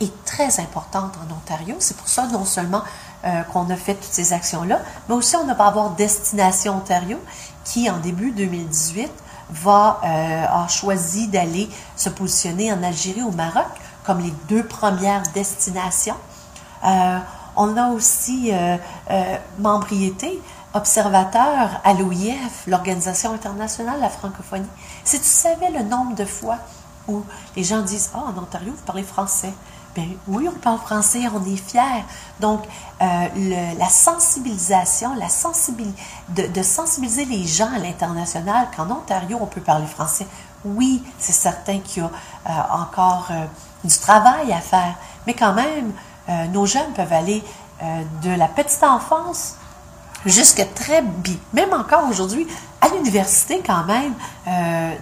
est 0.00 0.24
très 0.24 0.60
importante 0.60 1.14
en 1.16 1.34
Ontario. 1.34 1.76
C'est 1.78 1.96
pour 1.96 2.08
ça 2.08 2.26
non 2.26 2.44
seulement 2.44 2.82
euh, 3.24 3.42
qu'on 3.44 3.68
a 3.70 3.76
fait 3.76 3.94
toutes 3.94 4.12
ces 4.12 4.32
actions-là, 4.32 4.80
mais 5.08 5.14
aussi 5.14 5.36
on 5.36 5.46
va 5.46 5.66
avoir 5.66 5.90
Destination 5.90 6.76
Ontario 6.76 7.18
qui, 7.64 7.90
en 7.90 7.98
début 7.98 8.30
2018, 8.32 9.10
va 9.50 10.00
euh, 10.04 10.64
a 10.64 10.68
choisi 10.68 11.28
d'aller 11.28 11.70
se 11.96 12.08
positionner 12.08 12.72
en 12.72 12.82
Algérie 12.82 13.22
au 13.22 13.30
Maroc 13.30 13.66
comme 14.04 14.20
les 14.20 14.32
deux 14.48 14.64
premières 14.64 15.22
destinations. 15.34 16.16
Euh, 16.84 17.18
on 17.56 17.76
a 17.76 17.88
aussi 17.88 18.50
euh, 18.52 18.76
euh 19.10 19.36
membriété, 19.58 20.40
observateur 20.74 21.80
à 21.84 21.94
l'OIF, 21.94 22.66
l'Organisation 22.66 23.32
internationale 23.32 23.96
de 23.96 24.02
la 24.02 24.10
francophonie. 24.10 24.68
Si 25.04 25.18
tu 25.18 25.26
savais 25.26 25.70
le 25.70 25.82
nombre 25.82 26.14
de 26.14 26.24
fois 26.24 26.58
où 27.08 27.22
les 27.56 27.64
gens 27.64 27.82
disent 27.82 28.10
Ah, 28.14 28.24
en 28.34 28.42
Ontario, 28.42 28.72
vous 28.76 28.84
parlez 28.84 29.02
français. 29.02 29.52
Bien, 29.94 30.08
oui, 30.28 30.46
on 30.46 30.58
parle 30.58 30.78
français, 30.78 31.20
on 31.34 31.42
est 31.46 31.56
fiers. 31.56 32.04
Donc, 32.38 32.60
euh, 33.00 33.74
la 33.78 33.88
sensibilisation, 33.88 35.14
la 35.14 35.30
sensibilité, 35.30 35.98
de, 36.28 36.46
de, 36.48 36.62
sensibiliser 36.62 37.24
les 37.24 37.46
gens 37.46 37.72
à 37.74 37.78
l'international, 37.78 38.68
qu'en 38.76 38.90
Ontario, 38.90 39.38
on 39.40 39.46
peut 39.46 39.62
parler 39.62 39.86
français. 39.86 40.26
Oui, 40.66 41.02
c'est 41.18 41.32
certain 41.32 41.78
qu'il 41.78 42.02
y 42.02 42.06
a 42.06 42.10
euh, 42.10 42.82
encore 42.82 43.28
euh, 43.30 43.46
du 43.84 43.96
travail 43.98 44.52
à 44.52 44.60
faire, 44.60 44.96
mais 45.26 45.32
quand 45.32 45.54
même, 45.54 45.92
euh, 46.28 46.46
nos 46.48 46.66
jeunes 46.66 46.92
peuvent 46.94 47.12
aller 47.12 47.42
euh, 47.82 48.02
de 48.22 48.30
la 48.30 48.48
petite 48.48 48.82
enfance 48.82 49.56
jusqu'à 50.24 50.64
très, 50.64 51.02
même 51.52 51.72
encore 51.72 52.08
aujourd'hui, 52.08 52.46
à 52.80 52.88
l'université 52.88 53.62
quand 53.64 53.84
même, 53.84 54.14
euh, 54.48 54.94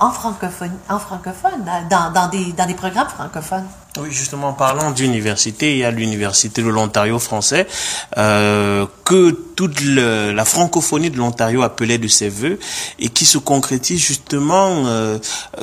en 0.00 0.10
francophone, 0.10 0.72
en 0.88 0.98
francophone 0.98 1.64
dans, 1.90 2.10
dans, 2.12 2.28
des, 2.28 2.52
dans 2.52 2.66
des 2.66 2.74
programmes 2.74 3.08
francophones. 3.08 3.66
Oui, 3.98 4.08
justement, 4.10 4.52
parlant 4.52 4.92
d'université, 4.92 5.72
il 5.72 5.78
y 5.78 5.84
a 5.84 5.90
l'université 5.90 6.62
de 6.62 6.68
l'Ontario 6.68 7.18
français 7.18 7.66
euh, 8.16 8.86
que 9.04 9.32
toute 9.56 9.80
la 9.82 10.44
francophonie 10.44 11.10
de 11.10 11.18
l'Ontario 11.18 11.62
appelait 11.62 11.98
de 11.98 12.06
ses 12.08 12.28
voeux 12.28 12.58
et 12.98 13.08
qui 13.08 13.26
se 13.26 13.36
concrétise 13.36 14.00
justement. 14.00 14.86
Euh, 14.86 15.18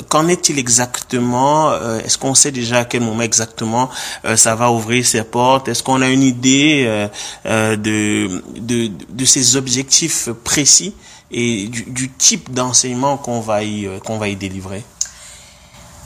Qu'en 0.09 0.27
est-il 0.27 0.59
exactement 0.59 1.71
euh, 1.71 1.99
Est-ce 1.99 2.17
qu'on 2.17 2.35
sait 2.35 2.51
déjà 2.51 2.79
à 2.79 2.85
quel 2.85 3.01
moment 3.01 3.23
exactement 3.23 3.89
ça 4.35 4.55
va 4.55 4.71
ouvrir 4.71 5.05
ses 5.05 5.23
portes? 5.23 5.69
Est-ce 5.69 5.81
qu'on 5.81 6.01
a 6.01 6.09
une 6.09 6.21
idée 6.21 7.07
de, 7.45 8.41
de, 8.59 8.91
de 9.09 9.25
ses 9.25 9.55
objectifs 9.55 10.29
précis 10.43 10.93
et 11.31 11.67
du, 11.67 12.11
type 12.11 12.53
d'enseignement 12.53 13.17
qu'on 13.17 13.41
va 13.41 13.63
y 13.63 13.85
euh, 13.85 13.99
va 14.07 14.27
y 14.27 14.35
délivrer? 14.35 14.83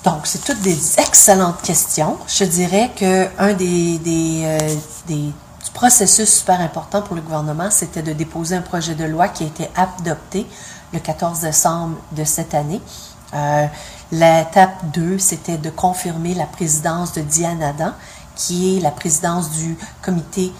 Donc, 0.03 0.25
c'est 0.25 0.43
toutes 0.43 0.61
des 0.61 0.99
excellentes 0.99 1.61
questions. 1.61 2.17
Je 2.27 2.43
dirais 2.43 2.89
que 2.95 3.27
un 3.37 3.53
des, 3.53 3.99
des, 3.99 4.41
euh, 4.43 5.29
processus 5.73 6.39
super 6.39 6.59
important 6.59 7.01
pour 7.01 7.15
le 7.15 7.21
gouvernement, 7.21 7.69
c'était 7.69 8.01
de 8.01 8.11
déposer 8.13 8.55
un 8.55 8.61
projet 8.61 8.95
de 8.95 9.05
loi 9.05 9.29
qui 9.29 9.43
a 9.43 9.47
été 9.47 9.69
adopté 9.75 10.45
le 10.91 10.99
14 10.99 11.41
décembre 11.41 11.97
de 12.11 12.23
cette 12.23 12.53
année. 12.53 12.81
Euh, 13.33 13.67
L'étape 14.11 14.91
2, 14.93 15.17
c'était 15.19 15.57
de 15.57 15.69
confirmer 15.69 16.33
la 16.33 16.45
présidence 16.45 17.13
de 17.13 17.21
Diane 17.21 17.63
Adam, 17.63 17.93
qui 18.35 18.77
est 18.77 18.81
la 18.81 18.91
présidence 18.91 19.51
du 19.51 19.77
comité 20.01 20.51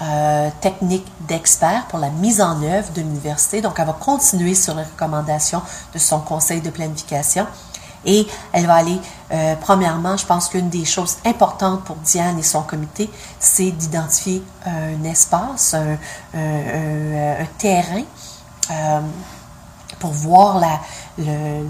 euh, 0.00 0.48
technique 0.60 1.06
d'experts 1.26 1.86
pour 1.88 1.98
la 1.98 2.10
mise 2.10 2.40
en 2.40 2.62
œuvre 2.62 2.92
de 2.92 3.00
l'université. 3.00 3.60
Donc, 3.60 3.74
elle 3.78 3.86
va 3.86 3.94
continuer 3.94 4.54
sur 4.54 4.74
les 4.74 4.84
recommandations 4.84 5.60
de 5.92 5.98
son 5.98 6.20
conseil 6.20 6.60
de 6.60 6.70
planification. 6.70 7.46
Et 8.04 8.26
elle 8.52 8.66
va 8.66 8.76
aller, 8.76 9.00
euh, 9.32 9.56
premièrement, 9.60 10.16
je 10.16 10.24
pense 10.24 10.48
qu'une 10.48 10.68
des 10.68 10.84
choses 10.84 11.16
importantes 11.24 11.82
pour 11.82 11.96
Diane 11.96 12.38
et 12.38 12.44
son 12.44 12.62
comité, 12.62 13.10
c'est 13.40 13.72
d'identifier 13.72 14.42
un 14.66 15.02
espace, 15.02 15.74
un, 15.74 15.96
terrain 17.58 18.04
euh, 18.70 19.00
pour 19.98 20.12
voir 20.12 20.60
la, 20.60 20.78
le, 21.18 21.64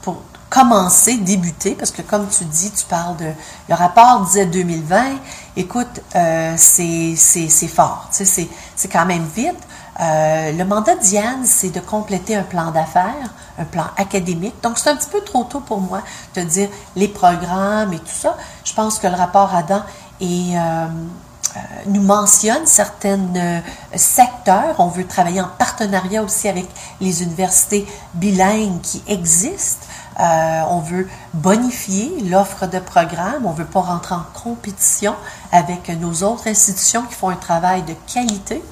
pour 0.00 0.22
commencer, 0.48 1.16
débuter, 1.18 1.74
parce 1.74 1.90
que 1.90 2.02
comme 2.02 2.28
tu 2.28 2.44
dis, 2.44 2.70
tu 2.70 2.84
parles 2.84 3.16
de, 3.16 3.32
le 3.68 3.74
rapport 3.74 4.24
disait 4.26 4.46
2020, 4.46 5.16
écoute, 5.56 6.00
euh, 6.14 6.54
c'est 6.56 7.68
fort, 7.68 8.08
tu 8.16 8.24
sais, 8.24 8.48
c'est 8.74 8.88
quand 8.88 9.06
même 9.06 9.26
vite. 9.34 9.56
Euh, 9.98 10.52
le 10.52 10.64
mandat 10.64 10.94
de 10.94 11.00
Diane, 11.00 11.44
c'est 11.44 11.70
de 11.70 11.80
compléter 11.80 12.36
un 12.36 12.42
plan 12.42 12.70
d'affaires, 12.70 13.30
un 13.58 13.64
plan 13.64 13.86
académique. 13.96 14.54
Donc, 14.62 14.78
c'est 14.78 14.90
un 14.90 14.96
petit 14.96 15.08
peu 15.08 15.22
trop 15.22 15.44
tôt 15.44 15.60
pour 15.60 15.80
moi 15.80 16.02
de 16.34 16.42
dire 16.42 16.68
les 16.96 17.08
programmes 17.08 17.92
et 17.94 17.98
tout 17.98 18.04
ça. 18.06 18.36
Je 18.64 18.74
pense 18.74 18.98
que 18.98 19.06
le 19.06 19.14
rapport 19.14 19.54
Adam 19.54 19.82
euh, 20.20 20.26
euh, 20.26 21.58
nous 21.86 22.02
mentionne 22.02 22.66
certains 22.66 23.18
secteurs. 23.94 24.74
On 24.78 24.88
veut 24.88 25.06
travailler 25.06 25.40
en 25.40 25.48
partenariat 25.48 26.22
aussi 26.22 26.48
avec 26.48 26.66
les 27.00 27.22
universités 27.22 27.86
bilingues 28.12 28.82
qui 28.82 29.02
existent. 29.08 29.86
Euh, 30.18 30.62
on 30.70 30.80
veut 30.80 31.08
bonifier 31.34 32.22
l'offre 32.30 32.66
de 32.66 32.78
programmes. 32.78 33.44
On 33.44 33.52
veut 33.52 33.66
pas 33.66 33.80
rentrer 33.80 34.14
en 34.14 34.24
compétition 34.42 35.14
avec 35.52 35.88
nos 36.00 36.22
autres 36.22 36.48
institutions 36.48 37.02
qui 37.02 37.14
font 37.14 37.28
un 37.28 37.36
travail 37.36 37.82
de 37.82 37.94
qualité. 38.12 38.62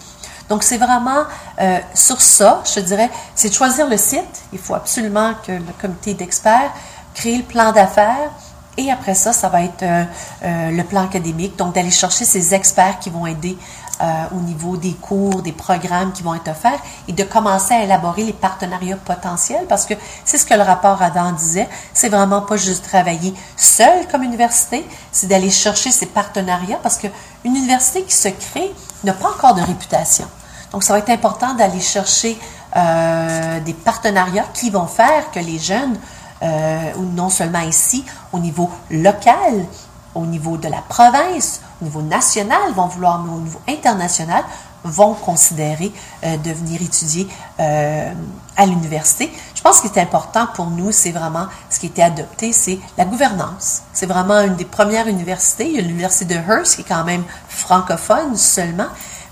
Donc, 0.49 0.63
c'est 0.63 0.77
vraiment 0.77 1.25
euh, 1.61 1.79
sur 1.95 2.21
ça, 2.21 2.63
je 2.75 2.81
dirais, 2.81 3.11
c'est 3.35 3.49
de 3.49 3.55
choisir 3.55 3.89
le 3.89 3.97
site. 3.97 4.43
Il 4.53 4.59
faut 4.59 4.75
absolument 4.75 5.33
que 5.47 5.53
le 5.53 5.73
comité 5.81 6.15
d'experts 6.15 6.73
crée 7.15 7.37
le 7.37 7.45
plan 7.45 7.73
d'affaires. 7.73 8.31
Et 8.77 8.91
après 8.91 9.15
ça, 9.15 9.33
ça 9.33 9.49
va 9.49 9.63
être 9.63 9.83
euh, 9.83 10.05
euh, 10.43 10.71
le 10.71 10.83
plan 10.83 11.05
académique. 11.05 11.57
Donc, 11.57 11.75
d'aller 11.75 11.91
chercher 11.91 12.25
ces 12.25 12.55
experts 12.55 12.99
qui 12.99 13.09
vont 13.09 13.27
aider 13.27 13.57
euh, 14.01 14.25
au 14.37 14.41
niveau 14.41 14.77
des 14.77 14.93
cours, 14.95 15.43
des 15.43 15.53
programmes 15.53 16.13
qui 16.13 16.23
vont 16.23 16.35
être 16.35 16.49
offerts 16.49 16.81
et 17.07 17.13
de 17.13 17.23
commencer 17.23 17.75
à 17.75 17.85
élaborer 17.85 18.25
les 18.25 18.33
partenariats 18.33 18.97
potentiels 18.97 19.67
parce 19.69 19.87
que 19.87 19.95
c'est 20.25 20.39
ce 20.39 20.45
que 20.45 20.55
le 20.55 20.63
rapport 20.63 21.01
Adam 21.01 21.33
disait. 21.33 21.69
C'est 21.93 22.09
vraiment 22.09 22.43
pas 22.43 22.57
juste 22.57 22.85
travailler 22.85 23.35
seul 23.57 24.09
comme 24.09 24.23
université, 24.23 24.85
c'est 25.13 25.29
d'aller 25.29 25.51
chercher 25.51 25.91
ces 25.91 26.07
partenariats 26.07 26.79
parce 26.83 26.99
que 26.99 27.07
une 27.45 27.55
université 27.55 28.03
qui 28.03 28.15
se 28.15 28.29
crée 28.29 28.73
n'a 29.05 29.13
pas 29.13 29.29
encore 29.29 29.55
de 29.55 29.63
réputation. 29.63 30.27
Donc, 30.73 30.83
ça 30.83 30.93
va 30.93 30.99
être 30.99 31.11
important 31.11 31.55
d'aller 31.55 31.81
chercher 31.81 32.37
euh, 32.77 33.61
des 33.61 33.75
partenariats 33.75 34.47
qui 34.53 34.71
vont 34.71 34.89
faire 34.89 35.31
que 35.31 35.39
les 35.39 35.61
jeunes, 35.61 35.97
euh, 36.43 36.93
non 37.15 37.31
seulement 37.31 37.61
ici, 37.61 38.05
au 38.33 38.41
niveau 38.41 38.69
local, 38.91 39.67
au 40.15 40.27
niveau 40.27 40.57
de 40.57 40.69
la 40.69 40.83
province, 40.89 41.61
au 41.81 41.85
niveau 41.85 42.03
national, 42.03 42.73
vont 42.75 42.87
vouloir, 42.87 43.23
mais 43.23 43.33
au 43.33 43.41
niveau 43.41 43.61
international, 43.69 44.45
vont 44.85 45.15
considérer 45.15 45.93
euh, 46.25 46.37
de 46.37 46.51
venir 46.53 46.83
étudier 46.83 47.27
euh, 47.59 48.13
à 48.57 48.67
l'université. 48.67 49.33
Je 49.55 49.63
pense 49.63 49.81
qu'il 49.81 49.91
est 49.91 50.01
important 50.01 50.47
pour 50.55 50.67
nous, 50.67 50.93
c'est 50.93 51.13
vraiment 51.13 51.47
ce 51.71 51.81
qui 51.81 51.87
a 51.87 51.89
été 51.89 52.03
adopté, 52.03 52.53
c'est 52.53 52.79
la 52.99 53.07
gouvernance. 53.07 53.83
C'est 53.95 54.07
vraiment 54.07 54.41
une 54.41 54.57
des 54.57 54.67
premières 54.67 55.09
universités. 55.09 55.67
Il 55.67 55.77
y 55.77 55.79
a 55.79 55.83
l'université 55.83 56.27
de 56.27 56.35
Hearst 56.35 56.77
qui 56.77 56.83
est 56.83 56.85
quand 56.85 57.05
même 57.05 57.25
francophone 57.49 58.37
seulement, 58.37 58.89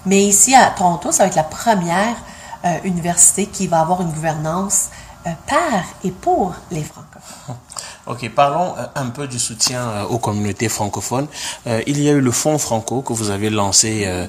mais 0.06 0.24
ici 0.24 0.54
à 0.54 0.70
Toronto, 0.70 1.12
ça 1.12 1.24
va 1.24 1.28
être 1.28 1.36
la 1.36 1.44
première 1.44 2.16
euh, 2.64 2.78
université 2.84 3.46
qui 3.46 3.66
va 3.66 3.80
avoir 3.80 4.02
une 4.02 4.10
gouvernance 4.10 4.90
euh, 5.26 5.30
par 5.48 5.82
et 6.04 6.12
pour 6.12 6.54
les 6.70 6.84
francophones. 6.84 7.56
Ok, 8.06 8.28
parlons 8.34 8.74
euh, 8.78 8.86
un 8.96 9.06
peu 9.10 9.28
du 9.28 9.38
soutien 9.38 9.80
euh, 9.80 10.04
aux 10.04 10.18
communautés 10.18 10.68
francophones. 10.68 11.28
Euh, 11.68 11.82
il 11.86 12.00
y 12.02 12.08
a 12.08 12.12
eu 12.12 12.20
le 12.20 12.32
Fonds 12.32 12.58
Franco 12.58 13.00
que 13.00 13.12
vous 13.12 13.30
avez 13.30 13.48
lancé. 13.48 14.02
Euh, 14.06 14.26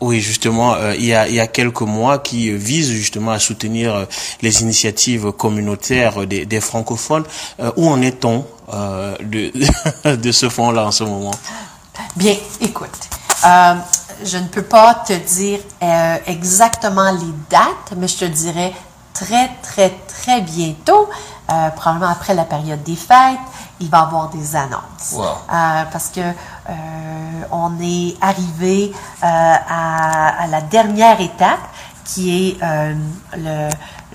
oui, 0.00 0.20
justement, 0.20 0.74
euh, 0.74 0.94
il, 0.94 1.06
y 1.06 1.14
a, 1.14 1.26
il 1.28 1.34
y 1.34 1.40
a 1.40 1.48
quelques 1.48 1.80
mois 1.82 2.18
qui 2.18 2.52
vise 2.52 2.90
justement 2.90 3.32
à 3.32 3.40
soutenir 3.40 4.06
les 4.40 4.62
initiatives 4.62 5.32
communautaires 5.32 6.26
des, 6.26 6.44
des 6.46 6.60
francophones. 6.60 7.24
où 7.76 7.88
en 7.88 8.02
est-on 8.02 8.44
de, 8.72 10.14
de 10.16 10.32
ce 10.32 10.48
fonds-là 10.48 10.86
en 10.86 10.90
ce 10.90 11.04
moment? 11.04 11.34
Bien, 12.16 12.34
écoute. 12.60 12.90
Je 14.24 14.38
ne 14.38 14.46
peux 14.48 14.62
pas 14.62 15.04
te 15.06 15.12
dire 15.12 15.60
exactement 16.26 17.12
les 17.12 17.32
dates, 17.48 17.96
mais 17.96 18.08
je 18.08 18.16
te 18.16 18.24
dirais 18.24 18.72
très, 19.14 19.50
très, 19.62 19.90
très 20.08 20.40
bientôt, 20.40 21.08
euh, 21.50 21.70
probablement 21.70 22.10
après 22.10 22.34
la 22.34 22.44
période 22.44 22.82
des 22.82 22.96
fêtes, 22.96 23.38
il 23.80 23.90
va 23.90 23.98
y 23.98 24.02
avoir 24.02 24.28
des 24.30 24.56
annonces. 24.56 25.12
Wow. 25.12 25.24
Euh, 25.24 25.84
parce 25.90 26.08
que 26.08 26.20
euh, 26.20 26.72
on 27.50 27.72
est 27.80 28.16
arrivé 28.20 28.92
euh, 28.94 29.26
à, 29.26 30.42
à 30.42 30.46
la 30.46 30.60
dernière 30.60 31.20
étape 31.20 31.60
qui 32.04 32.48
est 32.48 32.62
euh, 32.62 32.94
le, 33.36 33.68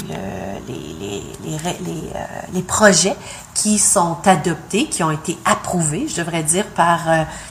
le- 0.07 0.57
les, 0.67 1.23
les, 1.43 1.57
les, 1.57 2.11
euh, 2.15 2.25
les 2.53 2.61
projets 2.61 3.15
qui 3.53 3.79
sont 3.79 4.17
adoptés, 4.25 4.85
qui 4.87 5.01
ont 5.03 5.09
été 5.11 5.37
approuvés, 5.45 6.07
je 6.07 6.17
devrais 6.17 6.43
dire, 6.43 6.65
par 6.67 6.99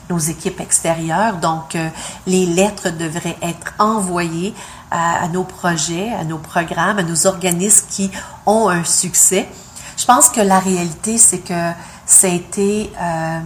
nos 0.09 0.19
équipes 0.19 0.61
extérieures. 0.61 1.37
Donc, 1.39 1.75
euh, 1.75 1.89
les 2.27 2.47
lettres 2.47 2.91
devraient 2.91 3.39
être 3.43 3.73
envoyées 3.79 4.55
à, 4.91 5.25
à 5.25 5.29
nos 5.29 5.43
projets, 5.45 6.13
à 6.15 6.23
nos 6.25 6.39
programmes, 6.39 6.99
à 6.99 7.03
nos 7.03 7.27
organismes 7.27 7.87
qui 7.91 8.11
ont 8.45 8.69
un 8.69 8.85
succès. 8.85 9.49
Je 9.97 10.05
pense 10.05 10.29
que 10.29 10.41
la 10.41 10.59
réalité, 10.59 11.17
c'est 11.17 11.39
que 11.39 11.73
ça 12.05 12.27
a 12.27 12.31
été, 12.31 12.93
euh, 13.01 13.41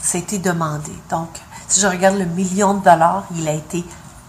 ça 0.00 0.18
a 0.18 0.20
été 0.20 0.38
demandé. 0.38 0.92
Donc, 1.10 1.28
si 1.68 1.80
je 1.80 1.86
regarde 1.86 2.18
le 2.18 2.24
million 2.24 2.74
de 2.74 2.82
dollars, 2.82 3.24
il 3.36 3.46
a 3.46 3.52
été 3.52 3.84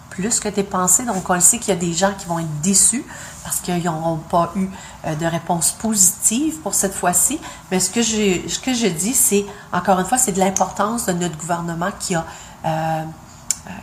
plus 0.09 0.39
que 0.39 0.49
dépensé. 0.49 1.03
Donc, 1.05 1.29
on 1.29 1.33
le 1.33 1.39
sait 1.39 1.57
qu'il 1.59 1.73
y 1.73 1.77
a 1.77 1.79
des 1.79 1.93
gens 1.93 2.11
qui 2.17 2.27
vont 2.27 2.39
être 2.39 2.61
déçus 2.61 3.05
parce 3.43 3.61
qu'ils 3.61 3.83
n'auront 3.83 4.17
pas 4.17 4.51
eu 4.55 4.67
euh, 5.05 5.15
de 5.15 5.25
réponse 5.25 5.71
positive 5.71 6.59
pour 6.59 6.73
cette 6.73 6.93
fois-ci. 6.93 7.39
Mais 7.71 7.79
ce 7.79 7.89
que 7.89 8.01
je, 8.01 8.47
ce 8.47 8.59
que 8.59 8.73
je 8.73 8.87
dis, 8.87 9.13
c'est, 9.13 9.45
encore 9.71 9.99
une 9.99 10.05
fois, 10.05 10.17
c'est 10.17 10.33
de 10.33 10.39
l'importance 10.39 11.05
de 11.05 11.13
notre 11.13 11.37
gouvernement 11.37 11.89
qui 11.99 12.15
a 12.15 12.25
euh, 12.65 13.03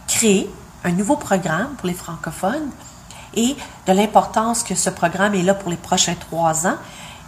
créé 0.07 0.49
un 0.85 0.93
nouveau 0.93 1.17
programme 1.17 1.75
pour 1.77 1.89
les 1.89 1.95
francophones 1.95 2.71
et 3.39 3.57
de 3.87 3.93
l'importance 3.93 4.65
que 4.65 4.75
ce 4.75 4.91
programme 4.91 5.35
est 5.35 5.43
là 5.43 5.55
pour 5.55 5.71
les 5.71 5.77
prochains 5.77 6.17
trois 6.17 6.67
ans. 6.67 6.77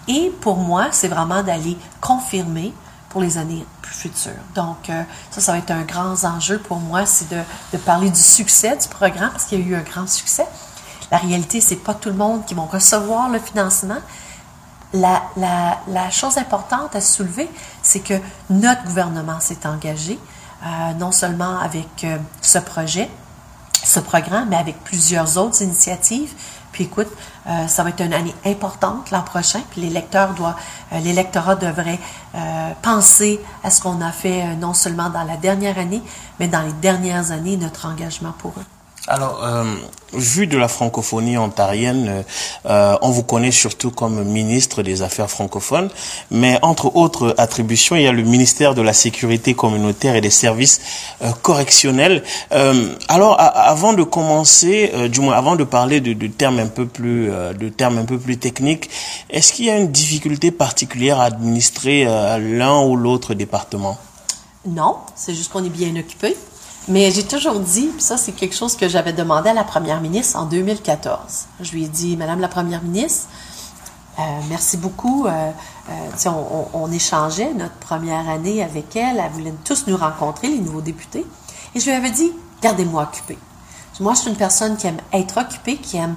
Et 0.09 0.33
pour 0.41 0.57
moi, 0.57 0.89
c'est 0.91 1.07
vraiment 1.07 1.43
d'aller 1.43 1.79
confirmer 2.01 2.75
pour 3.09 3.21
les 3.21 3.39
années 3.39 3.65
futures. 3.83 4.33
Donc, 4.55 4.91
euh, 4.91 5.03
ça, 5.31 5.41
ça 5.41 5.53
va 5.53 5.59
être 5.59 5.71
un 5.71 5.83
grand 5.83 6.25
enjeu 6.25 6.59
pour 6.59 6.79
moi, 6.79 7.07
c'est 7.07 7.29
de, 7.29 7.79
parler 7.79 8.11
du 8.11 8.21
succès 8.21 8.77
du 8.77 8.89
programme, 8.89 9.31
parce 9.31 9.45
qu'il 9.45 9.61
y 9.61 9.63
a 9.63 9.67
eu 9.67 9.75
un 9.77 9.83
grand 9.83 10.09
succès. 10.09 10.47
La 11.13 11.19
réalité, 11.19 11.61
c'est 11.61 11.77
pas 11.77 11.95
tout 11.95 12.09
le 12.09 12.17
monde 12.17 12.45
qui 12.45 12.55
vont 12.55 12.67
recevoir 12.67 13.29
le 13.29 13.39
financement. 13.39 13.99
La 14.93 16.11
chose 16.11 16.39
importante 16.39 16.97
à 16.97 17.01
soulever, 17.01 17.49
c'est 17.83 18.01
que 18.01 18.15
notre 18.49 18.83
gouvernement 18.85 19.39
s'est 19.39 19.65
engagé, 19.65 20.19
euh, 20.65 20.93
non 20.99 21.13
seulement 21.13 21.59
avec 21.59 22.05
euh, 22.05 22.17
ce 22.43 22.59
projet, 22.59 23.09
ce 23.85 24.01
programme, 24.01 24.49
mais 24.51 24.57
avec 24.57 24.83
plusieurs 24.85 25.39
autres 25.39 25.63
initiatives. 25.63 26.33
Puis 26.73 26.85
écoute, 26.85 27.09
euh, 27.47 27.67
ça 27.67 27.83
va 27.83 27.91
être 27.91 28.01
une 28.01 28.13
année 28.13 28.35
importante 28.45 29.11
l'an 29.11 29.23
prochain. 29.23 29.61
Puis 29.71 29.81
l'électeur 29.81 30.35
doit, 30.35 30.57
euh, 30.93 31.01
l'électorat 31.01 31.57
devrait 31.57 31.99
euh, 32.35 32.71
penser 32.83 33.41
à 33.65 33.71
ce 33.71 33.81
qu'on 33.81 34.01
a 34.01 34.13
fait 34.13 34.43
euh, 34.43 34.55
non 34.55 34.75
seulement 34.75 35.11
dans 35.11 35.25
la 35.25 35.37
dernière 35.37 35.79
année, 35.79 36.03
mais 36.39 36.49
dans 36.49 36.63
les 36.63 36.73
dernières 36.75 37.33
années, 37.33 37.57
notre 37.57 37.87
engagement 37.87 38.33
pour 38.39 38.53
eux. 38.59 38.80
Alors, 39.09 39.43
euh, 39.43 39.65
vu 40.13 40.47
de 40.47 40.59
la 40.59 40.69
francophonie 40.69 41.39
ontarienne, 41.39 42.23
euh, 42.67 42.97
on 43.01 43.11
vous 43.11 43.23
connaît 43.23 43.51
surtout 43.51 43.91
comme 43.91 44.23
ministre 44.25 44.83
des 44.83 45.01
Affaires 45.01 45.31
francophones, 45.31 45.89
mais 46.31 46.59
entre 46.61 46.95
autres 46.97 47.35
attributions, 47.39 47.97
il 47.97 48.03
y 48.03 48.07
a 48.07 48.13
le 48.13 48.23
ministère 48.23 48.75
de 48.75 48.83
la 48.83 48.93
Sécurité 48.93 49.55
communautaire 49.55 50.17
et 50.17 50.21
des 50.21 50.31
services 50.31 50.83
euh, 51.23 51.31
correctionnels. 51.43 52.23
Alors, 53.09 53.37
avant 53.39 53.95
de 53.95 54.03
commencer, 54.03 54.93
du 55.09 55.21
moins 55.21 55.35
avant 55.35 55.57
de 55.57 55.65
parler 55.65 56.01
de, 56.01 56.27
termes 56.27 56.59
un 56.59 56.67
peu 56.67 56.87
plus, 56.87 57.29
de 57.29 57.69
termes 57.69 57.99
un 57.99 58.05
peu 58.05 58.19
plus 58.19 58.37
techniques, 58.37 58.91
est-ce 59.31 59.53
qu'il 59.53 59.65
y 59.65 59.71
a 59.71 59.79
une 59.79 59.91
difficulté 59.91 60.51
particulière 60.51 61.21
à 61.21 61.25
administrer 61.25 62.05
l'un 62.05 62.83
ou 62.83 62.97
l'autre 62.97 63.35
département? 63.35 63.99
Non, 64.67 64.99
c'est 65.15 65.35
juste 65.35 65.51
qu'on 65.51 65.65
est 65.65 65.71
bien 65.71 65.95
occupé. 65.97 66.37
Mais 66.89 67.11
j'ai 67.11 67.25
toujours 67.25 67.61
dit, 67.61 67.91
ça 67.99 68.17
c'est 68.17 68.33
quelque 68.33 68.55
chose 68.57 68.77
que 68.77 68.89
j'avais 68.89 69.13
demandé 69.13 69.51
à 69.51 69.55
la 69.55 69.65
première 69.65 70.01
ministre 70.01 70.39
en 70.39 70.45
2014. 70.47 71.47
Je 71.61 71.73
lui 71.73 71.85
ai 71.85 71.89
dit, 71.89 72.17
Madame 72.17 72.41
la 72.41 72.49
première 72.49 72.83
ministre, 72.83 73.29
euh, 74.19 74.23
merci 74.49 74.77
beaucoup. 74.77 75.27
Euh, 75.27 75.51
euh, 75.91 75.93
on, 76.27 76.67
on- 76.75 76.93
échangeait 76.93 77.53
notre 77.55 77.75
première 77.77 78.29
année 78.29 78.63
avec 78.63 78.97
elle. 78.97 79.19
Elle 79.25 79.31
voulait 79.33 79.55
tous 79.65 79.87
nous 79.87 79.97
rencontrer, 79.97 80.49
les 80.49 80.59
nouveaux 80.59 80.81
députés. 80.81 81.25
Et 81.75 81.81
je 81.81 81.85
lui 81.87 81.93
avais 81.93 82.11
dit, 82.11 82.33
gardez-moi 82.63 83.05
occupée. 83.05 83.39
Moi, 84.01 84.15
je 84.15 84.21
suis 84.21 84.31
une 84.31 84.37
personne 84.37 84.77
qui 84.79 84.87
aime 84.87 85.01
être 85.13 85.39
occupée, 85.39 85.77
qui 85.77 85.99
aime 85.99 86.17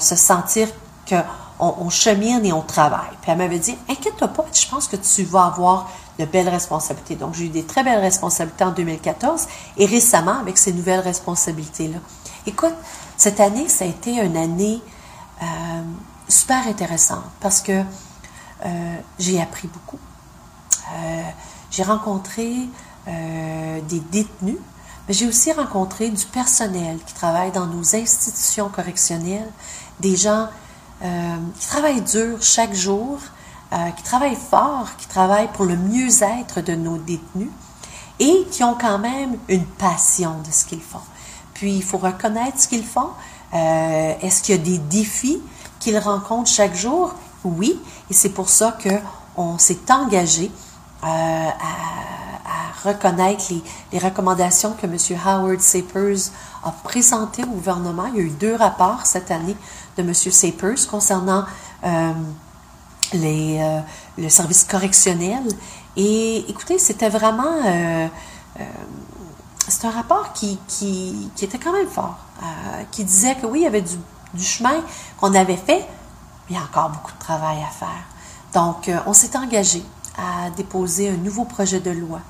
se 0.00 0.16
sentir 0.16 0.68
qu'on 1.08 1.22
on 1.58 1.88
chemine 1.90 2.44
et 2.44 2.52
on 2.52 2.62
travaille. 2.62 3.16
Puis 3.22 3.30
elle 3.30 3.38
m'avait 3.38 3.58
dit, 3.58 3.76
inquiète-toi 3.88 4.28
pas, 4.28 4.44
je 4.52 4.66
pense 4.68 4.86
que 4.88 4.96
tu 4.96 5.24
vas 5.24 5.44
avoir 5.44 5.88
de 6.18 6.24
belles 6.24 6.48
responsabilités. 6.48 7.16
Donc, 7.16 7.34
j'ai 7.34 7.46
eu 7.46 7.48
des 7.48 7.64
très 7.64 7.84
belles 7.84 8.00
responsabilités 8.00 8.64
en 8.64 8.72
2014 8.72 9.46
et 9.76 9.86
récemment 9.86 10.38
avec 10.38 10.58
ces 10.58 10.72
nouvelles 10.72 11.00
responsabilités-là. 11.00 11.98
Écoute, 12.46 12.74
cette 13.16 13.40
année, 13.40 13.68
ça 13.68 13.84
a 13.84 13.88
été 13.88 14.20
une 14.20 14.36
année 14.36 14.80
euh, 15.42 15.46
super 16.28 16.66
intéressante 16.66 17.24
parce 17.40 17.60
que 17.60 17.82
euh, 18.64 18.96
j'ai 19.18 19.40
appris 19.40 19.68
beaucoup. 19.68 19.98
Euh, 20.94 21.22
j'ai 21.70 21.82
rencontré 21.82 22.54
des 23.88 24.00
détenus, 24.00 24.56
mais 25.06 25.14
j'ai 25.14 25.28
aussi 25.28 25.52
rencontré 25.52 26.10
du 26.10 26.26
personnel 26.26 26.98
qui 27.06 27.14
travaille 27.14 27.52
dans 27.52 27.66
nos 27.66 27.94
institutions 27.94 28.68
correctionnelles, 28.68 29.48
des 30.00 30.16
gens 30.16 30.48
euh, 31.02 31.36
qui 31.58 31.66
travaillent 31.66 32.02
dur 32.02 32.38
chaque 32.40 32.74
jour, 32.74 33.18
euh, 33.72 33.90
qui 33.90 34.02
travaillent 34.02 34.36
fort, 34.36 34.88
qui 34.96 35.06
travaillent 35.06 35.50
pour 35.52 35.64
le 35.64 35.76
mieux-être 35.76 36.60
de 36.60 36.74
nos 36.74 36.96
détenus 36.98 37.50
et 38.18 38.46
qui 38.50 38.64
ont 38.64 38.74
quand 38.74 38.98
même 38.98 39.36
une 39.48 39.66
passion 39.66 40.40
de 40.46 40.50
ce 40.50 40.64
qu'ils 40.64 40.80
font. 40.80 41.00
Puis, 41.54 41.74
il 41.76 41.82
faut 41.82 41.98
reconnaître 41.98 42.60
ce 42.60 42.68
qu'ils 42.68 42.84
font. 42.84 43.10
Euh, 43.54 44.14
Est-ce 44.20 44.42
qu'il 44.42 44.56
y 44.56 44.58
a 44.58 44.62
des 44.62 44.78
défis 44.78 45.40
qu'ils 45.80 45.98
rencontrent 45.98 46.50
chaque 46.50 46.74
jour? 46.74 47.14
Oui, 47.44 47.78
et 48.10 48.14
c'est 48.14 48.30
pour 48.30 48.48
ça 48.48 48.76
qu'on 48.82 49.58
s'est 49.58 49.90
engagé 49.90 50.50
à 51.02 51.54
reconnaître 52.84 53.44
les, 53.92 53.98
recommandations 53.98 54.72
que 54.72 54.86
M. 54.86 54.96
Howard 55.24 55.60
Sapers 55.60 56.30
a 56.64 56.70
présentées 56.70 57.44
au 57.44 57.48
gouvernement. 57.48 58.06
Il 58.06 58.16
y 58.16 58.18
a 58.20 58.22
eu 58.22 58.30
deux 58.30 58.54
rapports 58.54 59.06
cette 59.06 59.30
année 59.30 59.56
de 59.96 60.02
M. 60.02 60.14
Sapers 60.14 60.86
concernant 60.90 61.44
euh, 61.84 62.12
les, 63.12 63.58
euh, 63.60 63.80
le 64.18 64.28
service 64.28 64.64
correctionnel. 64.64 65.42
Et 65.96 66.44
écoutez, 66.48 66.78
c'était 66.78 67.08
vraiment... 67.08 67.64
euh, 67.64 68.08
c'est 69.68 69.84
un 69.84 69.90
rapport 69.90 70.32
qui, 70.32 70.58
qui, 70.68 71.28
était 71.42 71.58
quand 71.58 71.72
même 71.72 71.88
fort, 71.88 72.16
qui 72.92 73.02
disait 73.02 73.34
que 73.34 73.46
oui, 73.46 73.60
il 73.60 73.64
y 73.64 73.66
avait 73.66 73.82
du, 73.82 73.96
du 74.32 74.44
chemin 74.44 74.76
qu'on 75.18 75.34
avait 75.34 75.56
fait, 75.56 75.84
mais 76.48 76.50
il 76.50 76.54
y 76.54 76.58
a 76.58 76.62
encore 76.62 76.90
beaucoup 76.90 77.10
de 77.10 77.18
travail 77.18 77.58
à 77.68 77.72
faire. 77.72 78.04
Donc, 78.54 78.88
on 79.06 79.12
s'est 79.12 79.36
engagé 79.36 79.82
à 80.16 80.50
déposer 80.50 81.10
un 81.10 81.16
nouveau 81.16 81.44
projet 81.44 81.80
de 81.80 81.90
loi 81.90 82.20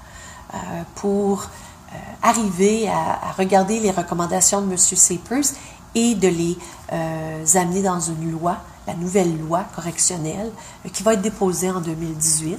pour 0.96 1.42
euh, 1.42 1.96
arriver 2.22 2.88
à, 2.88 3.32
regarder 3.38 3.80
les 3.80 3.90
recommandations 3.90 4.60
de 4.60 4.70
M. 4.70 4.76
Sapers 4.76 5.54
et 5.94 6.14
de 6.14 6.28
les 6.28 6.58
euh, 6.92 7.44
amener 7.54 7.82
dans 7.82 8.00
une 8.00 8.32
loi, 8.32 8.58
la 8.86 8.94
nouvelle 8.94 9.38
loi 9.38 9.64
correctionnelle, 9.74 10.50
euh, 10.84 10.88
qui 10.88 11.02
va 11.02 11.14
être 11.14 11.22
déposée 11.22 11.70
en 11.70 11.80
2018, 11.80 12.58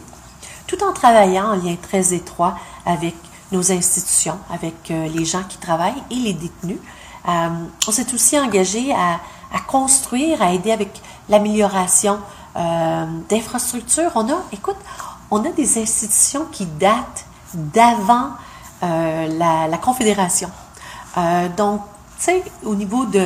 tout 0.66 0.84
en 0.84 0.94
travaillant 0.94 1.52
en 1.52 1.56
lien 1.56 1.76
très 1.82 2.14
étroit 2.14 2.56
avec 2.86 3.16
nos 3.52 3.72
institutions, 3.72 4.38
avec 4.50 4.92
euh, 4.92 5.08
les 5.08 5.26
gens 5.26 5.44
qui 5.44 5.58
travaillent 5.58 6.04
et 6.12 6.16
les 6.16 6.34
détenus. 6.34 6.80
Euh, 7.28 7.50
on 7.88 7.92
s'est 7.92 8.14
aussi 8.14 8.38
engagé 8.40 8.94
à, 8.94 9.20
construire, 9.68 10.42
à 10.42 10.54
aider 10.54 10.72
avec 10.72 11.02
l'amélioration 11.30 12.20
euh, 12.56 13.06
d'infrastructures. 13.30 14.12
On 14.16 14.30
a, 14.30 14.38
écoute, 14.52 14.78
on 15.32 15.44
a 15.44 15.50
des 15.50 15.82
institutions 15.82 16.46
qui 16.52 16.66
datent 16.66 17.26
d'avant 17.58 18.30
euh, 18.84 19.28
la, 19.38 19.78
Confédération. 19.78 20.50
Euh, 21.18 21.50
donc, 21.58 21.82
tu 22.20 22.26
sais, 22.26 22.44
au 22.64 22.76
niveau 22.76 23.06
du 23.06 23.20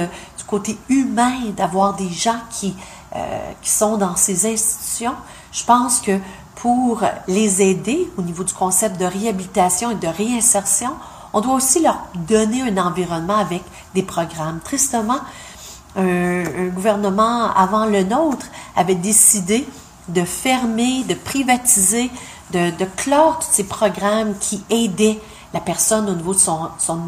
côté 0.47 0.77
humain, 0.89 1.33
d'avoir 1.55 1.95
des 1.95 2.09
gens 2.09 2.39
qui, 2.49 2.75
euh, 3.15 3.51
qui 3.61 3.69
sont 3.69 3.97
dans 3.97 4.15
ces 4.15 4.51
institutions, 4.51 5.13
je 5.51 5.63
pense 5.63 5.99
que 5.99 6.17
pour 6.55 7.03
les 7.27 7.61
aider 7.61 8.09
au 8.17 8.21
niveau 8.21 8.43
du 8.43 8.53
concept 8.53 8.99
de 8.99 9.05
réhabilitation 9.05 9.91
et 9.91 9.95
de 9.95 10.07
réinsertion, 10.07 10.93
on 11.33 11.41
doit 11.41 11.55
aussi 11.55 11.81
leur 11.81 11.97
donner 12.15 12.61
un 12.61 12.77
environnement 12.77 13.37
avec 13.37 13.63
des 13.93 14.03
programmes. 14.03 14.59
Tristement, 14.63 15.19
un 15.97 16.67
gouvernement 16.67 17.51
avant 17.53 17.85
le 17.85 18.03
nôtre 18.03 18.45
avait 18.75 18.95
décidé 18.95 19.67
de 20.07 20.23
fermer, 20.23 21.03
de 21.03 21.13
privatiser, 21.13 22.11
de, 22.51 22.85
clore 22.97 23.39
tous 23.39 23.51
ces 23.51 23.63
programmes 23.63 24.37
qui 24.39 24.63
aidaient 24.69 25.19
la 25.53 25.59
personne 25.59 26.09
au 26.09 26.15
niveau 26.15 26.33
de 26.33 26.39
son, 26.39 26.69
son 26.77 26.99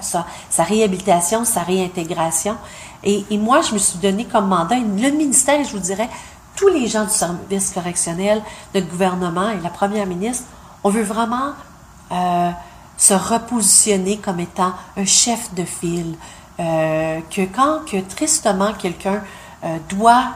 sa, 0.00 0.62
réhabilitation, 0.62 1.44
sa 1.44 1.62
réintégration. 1.62 2.56
Et, 3.04 3.24
moi, 3.38 3.62
je 3.62 3.74
me 3.74 3.78
suis 3.78 3.98
donné 3.98 4.24
comme 4.24 4.48
mandat, 4.48 4.76
le 4.76 5.10
ministère, 5.10 5.64
je 5.64 5.72
vous 5.72 5.82
dirais, 5.82 6.08
tous 6.54 6.68
les 6.68 6.86
gens 6.86 7.04
du 7.04 7.10
service 7.10 7.70
correctionnel, 7.70 8.42
notre 8.74 8.88
gouvernement 8.88 9.50
et 9.50 9.60
la 9.60 9.70
première 9.70 10.06
ministre, 10.06 10.44
on 10.84 10.90
veut 10.90 11.02
vraiment 11.02 11.52
euh, 12.12 12.50
se 12.96 13.14
repositionner 13.14 14.18
comme 14.18 14.40
étant 14.40 14.74
un 14.96 15.04
chef 15.04 15.54
de 15.54 15.64
file. 15.64 16.14
Euh, 16.60 17.20
que 17.34 17.46
quand 17.46 17.80
que 17.86 17.96
tristement 18.00 18.74
quelqu'un 18.74 19.22
euh, 19.64 19.78
doit 19.88 20.34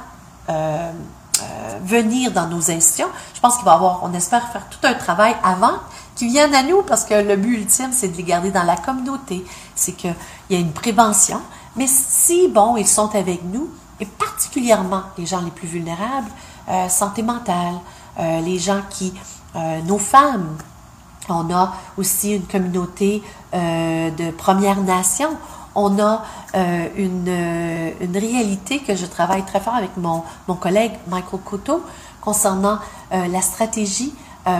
euh, 1.42 1.78
venir 1.82 2.32
dans 2.32 2.46
nos 2.48 2.70
institutions, 2.70 3.08
je 3.34 3.40
pense 3.40 3.56
qu'il 3.56 3.64
va 3.64 3.72
avoir, 3.72 4.00
on 4.02 4.12
espère 4.12 4.48
faire 4.48 4.66
tout 4.68 4.84
un 4.84 4.94
travail 4.94 5.36
avant 5.42 5.78
qu'ils 6.14 6.28
viennent 6.28 6.54
à 6.54 6.62
nous, 6.62 6.82
parce 6.82 7.04
que 7.04 7.14
le 7.14 7.36
but 7.36 7.58
ultime, 7.58 7.90
c'est 7.92 8.08
de 8.08 8.16
les 8.16 8.22
garder 8.22 8.50
dans 8.50 8.62
la 8.62 8.76
communauté. 8.76 9.44
C'est 9.74 9.92
qu'il 9.92 10.14
y 10.50 10.56
a 10.56 10.58
une 10.58 10.72
prévention. 10.72 11.40
Mais 11.76 11.86
si, 11.86 12.48
bon, 12.48 12.76
ils 12.76 12.86
sont 12.88 13.14
avec 13.14 13.42
nous, 13.44 13.68
et 14.00 14.06
particulièrement 14.06 15.02
les 15.18 15.26
gens 15.26 15.42
les 15.42 15.50
plus 15.50 15.68
vulnérables, 15.68 16.30
euh, 16.68 16.88
santé 16.88 17.22
mentale, 17.22 17.76
euh, 18.18 18.40
les 18.40 18.58
gens 18.58 18.80
qui, 18.88 19.12
euh, 19.54 19.80
nos 19.82 19.98
femmes, 19.98 20.56
on 21.28 21.52
a 21.52 21.74
aussi 21.96 22.34
une 22.34 22.46
communauté 22.46 23.22
euh, 23.54 24.10
de 24.10 24.30
Premières 24.30 24.80
Nations, 24.80 25.36
on 25.76 26.00
a 26.00 26.24
euh, 26.54 26.88
une, 26.96 27.28
une, 28.00 28.16
réalité 28.16 28.80
que 28.80 28.96
je 28.96 29.06
travaille 29.06 29.44
très 29.44 29.60
fort 29.60 29.74
avec 29.74 29.96
mon, 29.96 30.22
collègue 30.58 30.92
Michael 31.06 31.40
Cotto 31.44 31.82
concernant 32.20 32.78
la 33.12 33.40
stratégie 33.40 34.12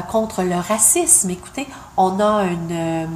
contre 0.09 0.43
le 0.43 0.55
racisme. 0.57 1.31
Écoutez, 1.31 1.67
on 1.97 2.21
a 2.21 2.45
une, 2.45 3.09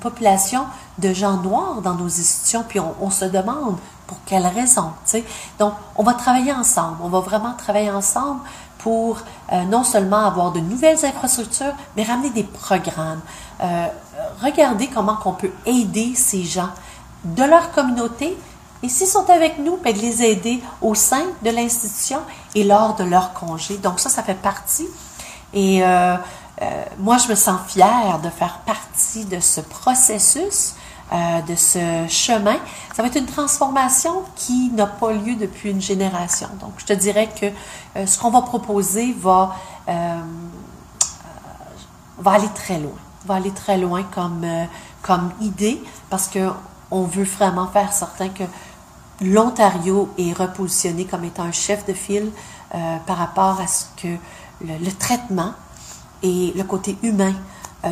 population 0.00 0.66
de 0.98 1.14
gens 1.14 1.38
noirs 1.38 1.80
dans 1.82 1.94
nos 1.94 2.06
institutions, 2.06 2.64
puis 2.66 2.80
on 2.80 3.10
se 3.10 3.24
demande 3.24 3.76
pour 4.10 4.18
quelles 4.26 4.48
raisons. 4.48 4.90
Donc, 5.60 5.74
on 5.94 6.02
va 6.02 6.14
travailler 6.14 6.52
ensemble. 6.52 6.96
On 7.00 7.08
va 7.08 7.20
vraiment 7.20 7.52
travailler 7.52 7.92
ensemble 7.92 8.40
pour 8.78 9.18
euh, 9.52 9.62
non 9.64 9.84
seulement 9.84 10.26
avoir 10.26 10.50
de 10.50 10.58
nouvelles 10.58 11.04
infrastructures, 11.04 11.74
mais 11.96 12.02
ramener 12.02 12.30
des 12.30 12.42
programmes. 12.42 13.20
Euh, 13.62 13.86
regarder 14.42 14.88
comment 14.88 15.16
on 15.24 15.32
peut 15.32 15.52
aider 15.64 16.14
ces 16.16 16.42
gens 16.42 16.70
de 17.24 17.44
leur 17.44 17.70
communauté 17.70 18.36
et 18.82 18.88
s'ils 18.88 19.06
sont 19.06 19.30
avec 19.30 19.58
nous, 19.58 19.76
ben, 19.76 19.94
de 19.94 20.00
les 20.00 20.24
aider 20.24 20.60
au 20.82 20.96
sein 20.96 21.22
de 21.44 21.50
l'institution 21.50 22.18
et 22.56 22.64
lors 22.64 22.96
de 22.96 23.04
leur 23.04 23.32
congé. 23.32 23.76
Donc 23.76 24.00
ça, 24.00 24.08
ça 24.08 24.24
fait 24.24 24.34
partie. 24.34 24.88
Et 25.52 25.84
euh, 25.84 26.16
euh 26.62 26.84
moi, 26.98 27.18
je 27.18 27.28
me 27.28 27.36
sens 27.36 27.60
fière 27.68 28.18
de 28.24 28.30
faire 28.30 28.58
partie 28.66 29.24
de 29.26 29.38
ce 29.38 29.60
processus 29.60 30.74
euh, 31.12 31.42
de 31.42 31.56
ce 31.56 32.06
chemin. 32.08 32.56
Ça 32.94 33.02
va 33.02 33.08
être 33.08 33.16
une 33.16 33.26
transformation 33.26 34.22
qui 34.36 34.70
n'a 34.70 34.86
pas 34.86 35.12
lieu 35.12 35.34
depuis 35.34 35.70
une 35.70 35.80
génération. 35.80 36.48
Donc, 36.60 36.74
je 36.76 36.86
te 36.86 36.92
dirais 36.92 37.28
que 37.28 37.46
euh, 37.96 38.06
ce 38.06 38.16
qu'on 38.16 38.30
va 38.30 38.42
proposer 38.42 39.12
va, 39.18 39.56
euh, 39.88 40.20
va 42.18 42.30
aller 42.30 42.48
très 42.54 42.78
loin. 42.78 42.94
Va 43.26 43.34
aller 43.34 43.50
très 43.50 43.76
loin 43.76 44.04
comme, 44.04 44.44
euh, 44.44 44.64
comme 45.02 45.32
idée 45.40 45.82
parce 46.10 46.28
que 46.28 46.50
on 46.92 47.02
veut 47.02 47.24
vraiment 47.24 47.66
faire 47.66 47.92
certain 47.92 48.28
que 48.28 48.44
l'Ontario 49.20 50.10
est 50.16 50.32
repositionné 50.32 51.06
comme 51.06 51.24
étant 51.24 51.42
un 51.42 51.52
chef 51.52 51.86
de 51.86 51.92
file 51.92 52.30
euh, 52.74 52.96
par 53.06 53.16
rapport 53.16 53.60
à 53.60 53.66
ce 53.66 53.86
que 53.96 54.08
le, 54.64 54.78
le 54.78 54.92
traitement 54.92 55.54
et 56.22 56.52
le 56.54 56.62
côté 56.62 56.96
humain 57.02 57.34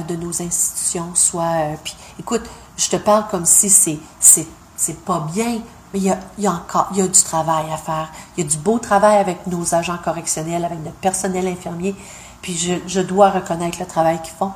de 0.07 0.17
nos 0.17 0.43
institutions 0.43 1.15
soit. 1.15 1.77
puis, 1.83 1.97
écoute, 2.21 2.43
je 2.79 2.89
te 2.89 2.97
parle 2.97 3.27
comme 3.31 3.45
si 3.45 3.69
c'est, 3.69 3.99
c'est, 4.21 4.47
c'est 4.77 5.05
pas 5.05 5.27
bien, 5.35 5.59
mais 5.93 5.99
il 5.99 6.05
y, 6.05 6.11
a, 6.11 6.19
il 6.39 6.45
y 6.45 6.47
a 6.47 6.53
encore 6.53 6.89
il 6.93 6.99
y 6.99 7.03
a 7.03 7.09
du 7.09 7.23
travail 7.23 7.67
à 7.73 7.77
faire. 7.77 8.11
Il 8.37 8.45
y 8.45 8.47
a 8.47 8.51
du 8.51 8.57
beau 8.57 8.79
travail 8.79 9.19
avec 9.19 9.47
nos 9.47 9.75
agents 9.75 9.99
correctionnels, 10.03 10.65
avec 10.65 10.79
notre 10.85 10.97
personnel 10.97 11.47
infirmier. 11.49 11.95
Puis 12.41 12.57
je, 12.57 12.75
je 12.87 13.01
dois 13.01 13.31
reconnaître 13.31 13.79
le 13.81 13.87
travail 13.87 14.21
qu'ils 14.23 14.35
font. 14.39 14.53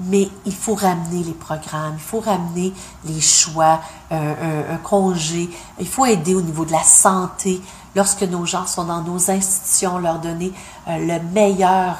Mais 0.00 0.28
il 0.46 0.54
faut 0.54 0.74
ramener 0.74 1.22
les 1.22 1.32
programmes, 1.32 1.94
il 1.94 2.00
faut 2.00 2.20
ramener 2.20 2.72
les 3.04 3.20
choix, 3.20 3.80
euh, 4.10 4.66
un, 4.70 4.74
un, 4.74 4.78
congé. 4.78 5.50
Il 5.78 5.88
faut 5.88 6.06
aider 6.06 6.34
au 6.34 6.40
niveau 6.40 6.64
de 6.64 6.72
la 6.72 6.82
santé. 6.82 7.60
Lorsque 7.94 8.22
nos 8.22 8.46
gens 8.46 8.66
sont 8.66 8.84
dans 8.84 9.02
nos 9.02 9.30
institutions, 9.30 9.98
leur 9.98 10.18
donner 10.18 10.52
euh, 10.88 10.98
le 10.98 11.22
meilleur 11.32 11.96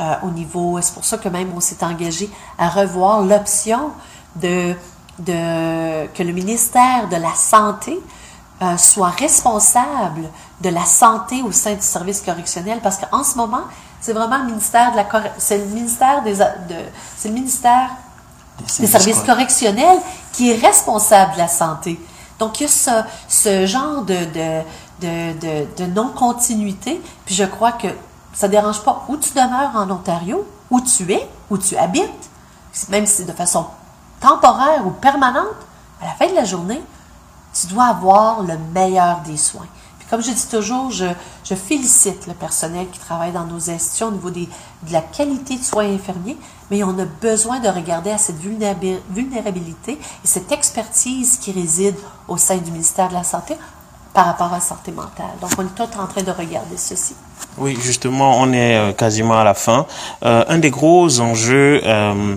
euh, 0.00 0.14
au 0.22 0.30
niveau. 0.30 0.80
C'est 0.80 0.94
pour 0.94 1.04
ça 1.04 1.18
que 1.18 1.28
même 1.28 1.52
on 1.54 1.60
s'est 1.60 1.84
engagé 1.84 2.30
à 2.58 2.68
revoir 2.68 3.22
l'option 3.22 3.90
de, 4.36 4.74
de, 5.18 6.06
que 6.08 6.22
le 6.22 6.32
ministère 6.32 7.08
de 7.08 7.16
la 7.16 7.34
Santé 7.34 7.98
euh, 8.62 8.76
soit 8.76 9.10
responsable 9.10 10.28
de 10.60 10.68
la 10.68 10.84
santé 10.84 11.42
au 11.42 11.50
sein 11.50 11.74
du 11.74 11.82
service 11.82 12.20
correctionnel 12.20 12.78
parce 12.82 12.98
qu'en 12.98 13.24
ce 13.24 13.36
moment, 13.36 13.62
c'est 14.00 14.12
vraiment 14.12 14.38
le 14.38 14.44
ministère 14.44 14.92
de 14.92 14.96
la 14.96 15.06
c'est 15.38 15.58
le 15.58 15.64
ministère 15.64 16.22
des 16.22 16.34
de, 16.34 16.76
c'est 17.16 17.28
le 17.28 17.34
ministère 17.34 17.90
des, 18.58 18.82
des 18.82 18.86
services 18.86 19.20
correctionnels 19.20 19.98
qui 20.32 20.50
est 20.50 20.56
responsable 20.64 21.34
de 21.34 21.38
la 21.38 21.48
santé. 21.48 21.98
Donc 22.38 22.60
il 22.60 22.64
y 22.64 22.66
a 22.66 22.68
ce, 22.68 22.90
ce 23.28 23.66
genre 23.66 24.02
de, 24.02 24.14
de, 24.14 24.62
de, 25.00 25.66
de, 25.76 25.86
non-continuité, 25.86 27.00
puis 27.24 27.34
je 27.34 27.44
crois 27.44 27.72
que 27.72 27.88
ça 28.32 28.48
dérange 28.48 28.82
pas 28.82 29.04
où 29.08 29.16
tu 29.16 29.30
demeures 29.30 29.72
en 29.74 29.90
Ontario, 29.90 30.46
où 30.70 30.80
tu 30.80 31.12
es, 31.12 31.28
où 31.50 31.58
tu 31.58 31.76
habites, 31.76 32.30
même 32.88 33.06
si 33.06 33.14
c'est 33.18 33.24
de 33.24 33.32
façon 33.32 33.66
temporaire 34.22 34.86
ou 34.86 34.90
permanente, 34.90 35.46
à 36.00 36.06
la 36.06 36.12
fin 36.12 36.28
de 36.28 36.34
la 36.34 36.44
journée, 36.44 36.80
tu 37.52 37.66
dois 37.66 37.86
avoir 37.86 38.42
le 38.42 38.54
meilleur 38.72 39.20
des 39.26 39.36
soins. 39.36 39.66
Puis 39.98 40.08
comme 40.08 40.22
je 40.22 40.30
dis 40.30 40.48
toujours, 40.48 40.90
je, 40.90 41.06
je 41.44 41.54
félicite 41.54 42.26
le 42.26 42.34
personnel 42.34 42.86
qui 42.90 42.98
travaille 42.98 43.32
dans 43.32 43.44
nos 43.44 43.70
institutions 43.70 44.08
au 44.08 44.12
niveau 44.12 44.30
des, 44.30 44.48
de 44.82 44.92
la 44.92 45.02
qualité 45.02 45.56
de 45.56 45.62
soins 45.62 45.92
infirmiers, 45.92 46.36
mais 46.70 46.82
on 46.82 46.98
a 46.98 47.04
besoin 47.04 47.60
de 47.60 47.68
regarder 47.68 48.10
à 48.10 48.18
cette 48.18 48.38
vulnérabilité 48.38 49.92
et 49.92 50.26
cette 50.26 50.50
expertise 50.50 51.38
qui 51.38 51.52
réside 51.52 51.96
au 52.28 52.36
sein 52.36 52.56
du 52.56 52.70
ministère 52.70 53.08
de 53.08 53.14
la 53.14 53.24
Santé 53.24 53.56
par 54.14 54.26
rapport 54.26 54.48
à 54.48 54.56
la 54.56 54.60
santé 54.60 54.92
mentale. 54.92 55.24
Donc, 55.40 55.50
on 55.56 55.62
est 55.62 55.74
tous 55.74 55.98
en 55.98 56.06
train 56.06 56.22
de 56.22 56.30
regarder 56.30 56.76
ceci. 56.76 57.14
Oui, 57.56 57.78
justement, 57.80 58.38
on 58.38 58.52
est 58.52 58.94
quasiment 58.96 59.38
à 59.38 59.44
la 59.44 59.54
fin. 59.54 59.86
Euh, 60.22 60.44
un 60.48 60.58
des 60.58 60.70
gros 60.70 61.20
enjeux 61.20 61.80
euh, 61.84 62.36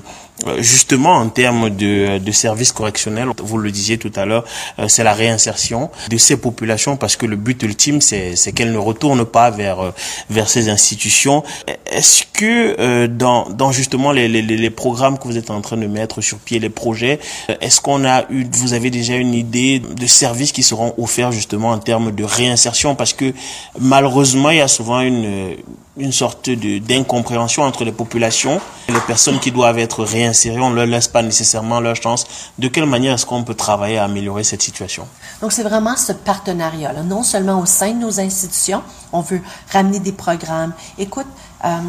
justement 0.60 1.15
en 1.15 1.30
termes 1.30 1.69
de, 1.69 2.17
de 2.17 2.32
services 2.32 2.71
correctionnels, 2.71 3.30
vous 3.38 3.58
le 3.58 3.71
disiez 3.71 3.98
tout 3.98 4.12
à 4.15 4.26
l'heure, 4.26 4.45
euh, 4.80 4.88
c'est 4.88 5.04
la 5.04 5.13
réinsertion 5.13 5.89
de 6.10 6.17
ces 6.17 6.38
populations 6.38 6.98
parce 6.98 7.15
que 7.15 7.26
le 7.26 7.36
but 7.36 7.62
ultime 7.63 8.02
c'est 8.02 8.36
qu'elles 8.54 8.74
ne 8.74 8.78
retournent 8.78 9.26
pas 9.26 9.50
vers 9.50 9.80
euh, 9.80 9.91
vers 10.30 10.50
ces 10.50 10.69
institutions. 10.69 11.43
Est-ce 11.88 12.24
que 12.34 12.76
euh, 12.80 13.08
dans 13.08 13.71
justement 13.71 14.12
les, 14.12 14.28
les, 14.28 14.41
les 14.41 14.69
programmes 14.69 15.17
que 15.17 15.28
vous 15.28 15.38
êtes 15.38 15.50
en 15.50 15.62
train 15.62 15.78
de 15.78 15.88
mettre 15.88 16.21
sur 16.21 16.38
pied, 16.38 16.60
les 16.60 16.69
projets, 16.69 17.19
est-ce 17.62 17.80
qu'on 17.82 18.04
a 18.06 18.24
eu, 18.30 18.45
vous 18.52 18.74
avez 18.74 18.89
déjà 18.89 19.15
une 19.15 19.34
idée 19.34 19.80
de 19.80 20.06
services 20.08 20.52
qui 20.52 20.63
seront 20.63 20.93
offerts 20.98 21.32
justement 21.32 21.69
en 21.71 21.78
termes 21.78 22.12
de 22.12 22.24
réinsertion? 22.24 22.95
Parce 22.95 23.13
que 23.13 23.34
malheureusement 23.80 24.50
il 24.50 24.58
y 24.58 24.62
a 24.62 24.67
souvent 24.67 25.02
une 25.02 25.56
une 25.98 26.12
sorte 26.12 26.50
d'incompréhension 26.50 27.63
entre 27.63 27.86
les 27.86 27.91
populations 27.91 28.60
et 28.88 28.91
les 28.91 29.00
personnes 29.02 29.39
qui 29.39 29.52
doivent 29.52 29.80
être 29.80 30.04
réinsérées. 30.04 30.60
On 30.60 30.69
ne 30.69 30.76
leur 30.76 30.86
laisse 30.86 31.08
pas 31.08 31.21
nécessairement 31.21 31.80
leur 31.80 31.95
chance. 31.95 32.26
De 32.60 32.67
quelle 32.67 32.86
manière 32.86 33.13
est-ce 33.13 33.26
qu'on 33.26 33.43
peut 33.43 33.56
travailler 33.56 33.98
à 33.98 34.04
améliorer 34.04 34.43
cette 34.43 34.62
situation? 34.62 35.08
Donc, 35.41 35.54
c'est 35.54 35.63
vraiment 35.63 35.95
ce 35.95 36.12
partenariat, 36.12 36.91
là. 36.91 37.04
non 37.04 37.24
seulement 37.24 37.62
au 37.62 37.65
sein 37.65 37.93
de 37.93 38.00
nos 38.00 38.19
institutions, 38.19 38.82
on 39.13 39.21
veut 39.21 39.41
ramener 39.71 40.00
des 40.00 40.12
programmes. 40.12 40.74
Écoute, 40.98 41.28
euh, 41.65 41.80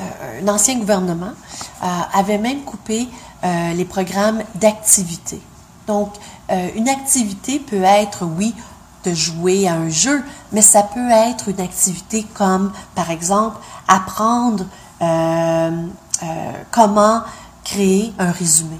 euh, 0.00 0.48
ancien 0.48 0.78
gouvernement 0.78 1.32
euh, 1.82 1.86
avait 2.12 2.38
même 2.38 2.62
coupé 2.62 3.08
euh, 3.44 3.72
les 3.72 3.84
programmes 3.84 4.42
d'activité. 4.54 5.40
Donc, 5.86 6.14
euh, 6.50 6.68
une 6.76 6.88
activité 6.88 7.58
peut 7.58 7.82
être, 7.82 8.24
oui, 8.24 8.54
de 9.04 9.14
jouer 9.14 9.68
à 9.68 9.74
un 9.74 9.90
jeu, 9.90 10.22
mais 10.52 10.62
ça 10.62 10.82
peut 10.82 11.10
être 11.10 11.48
une 11.48 11.60
activité 11.60 12.26
comme, 12.34 12.72
par 12.94 13.10
exemple, 13.10 13.58
apprendre 13.86 14.64
euh, 15.02 15.86
euh, 16.22 16.52
comment 16.70 17.22
créer 17.64 18.12
un 18.18 18.30
résumé. 18.30 18.78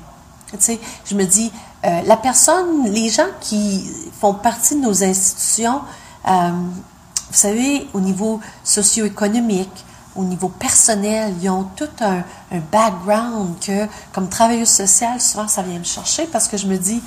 Tu 0.50 0.56
sais, 0.60 0.80
je 1.04 1.14
me 1.14 1.24
dis, 1.24 1.52
euh, 1.84 2.00
la 2.06 2.16
personne, 2.16 2.84
les 2.84 3.10
gens 3.10 3.26
qui 3.40 3.84
font 4.20 4.34
partie 4.34 4.76
de 4.76 4.80
nos 4.80 5.04
institutions, 5.04 5.82
euh, 6.28 6.50
vous 6.50 7.40
savez, 7.40 7.86
au 7.92 8.00
niveau 8.00 8.40
socio-économique, 8.62 9.84
au 10.16 10.24
niveau 10.24 10.48
personnel, 10.48 11.34
ils 11.40 11.50
ont 11.50 11.64
tout 11.76 11.88
un, 12.00 12.18
un 12.52 12.60
background 12.70 13.58
que, 13.60 13.86
comme 14.12 14.28
travailleuse 14.28 14.68
sociale, 14.68 15.20
souvent 15.20 15.48
ça 15.48 15.62
vient 15.62 15.78
me 15.78 15.84
chercher 15.84 16.26
parce 16.26 16.48
que 16.48 16.56
je 16.56 16.66
me 16.66 16.76
dis, 16.76 17.02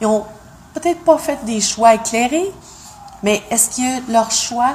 ils 0.00 0.06
ont 0.06 0.24
peut-être 0.74 1.02
pas 1.04 1.18
fait 1.18 1.44
des 1.44 1.60
choix 1.60 1.94
éclairés, 1.94 2.50
mais 3.22 3.42
est-ce 3.50 3.76
que 3.76 4.12
leur 4.12 4.30
choix, 4.30 4.74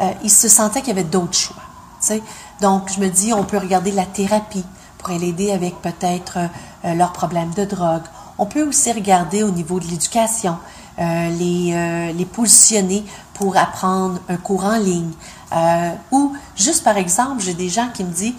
euh, 0.00 0.10
ils 0.22 0.30
se 0.30 0.48
sentaient 0.48 0.80
qu'il 0.80 0.94
y 0.94 0.98
avait 0.98 1.04
d'autres 1.04 1.36
choix? 1.36 1.62
sais? 2.00 2.22
Donc, 2.60 2.90
je 2.92 3.00
me 3.00 3.08
dis, 3.08 3.32
on 3.32 3.44
peut 3.44 3.58
regarder 3.58 3.92
la 3.92 4.06
thérapie 4.06 4.64
pour 4.98 5.10
l'aider 5.10 5.50
avec 5.52 5.80
peut-être 5.82 6.38
euh, 6.84 6.94
leurs 6.94 7.12
problèmes 7.12 7.52
de 7.54 7.64
drogue. 7.64 8.02
On 8.38 8.46
peut 8.46 8.66
aussi 8.66 8.92
regarder 8.92 9.42
au 9.42 9.50
niveau 9.50 9.80
de 9.80 9.86
l'éducation, 9.86 10.56
euh, 10.98 11.28
les, 11.30 11.72
euh, 11.74 12.12
les 12.12 12.24
positionner 12.24 13.04
pour 13.34 13.56
apprendre 13.56 14.18
un 14.28 14.36
cours 14.36 14.64
en 14.64 14.76
ligne. 14.76 15.12
Euh, 15.56 15.90
ou 16.10 16.34
juste 16.54 16.84
par 16.84 16.96
exemple, 16.96 17.42
j'ai 17.42 17.54
des 17.54 17.68
gens 17.68 17.88
qui 17.92 18.04
me 18.04 18.12
disent, 18.12 18.34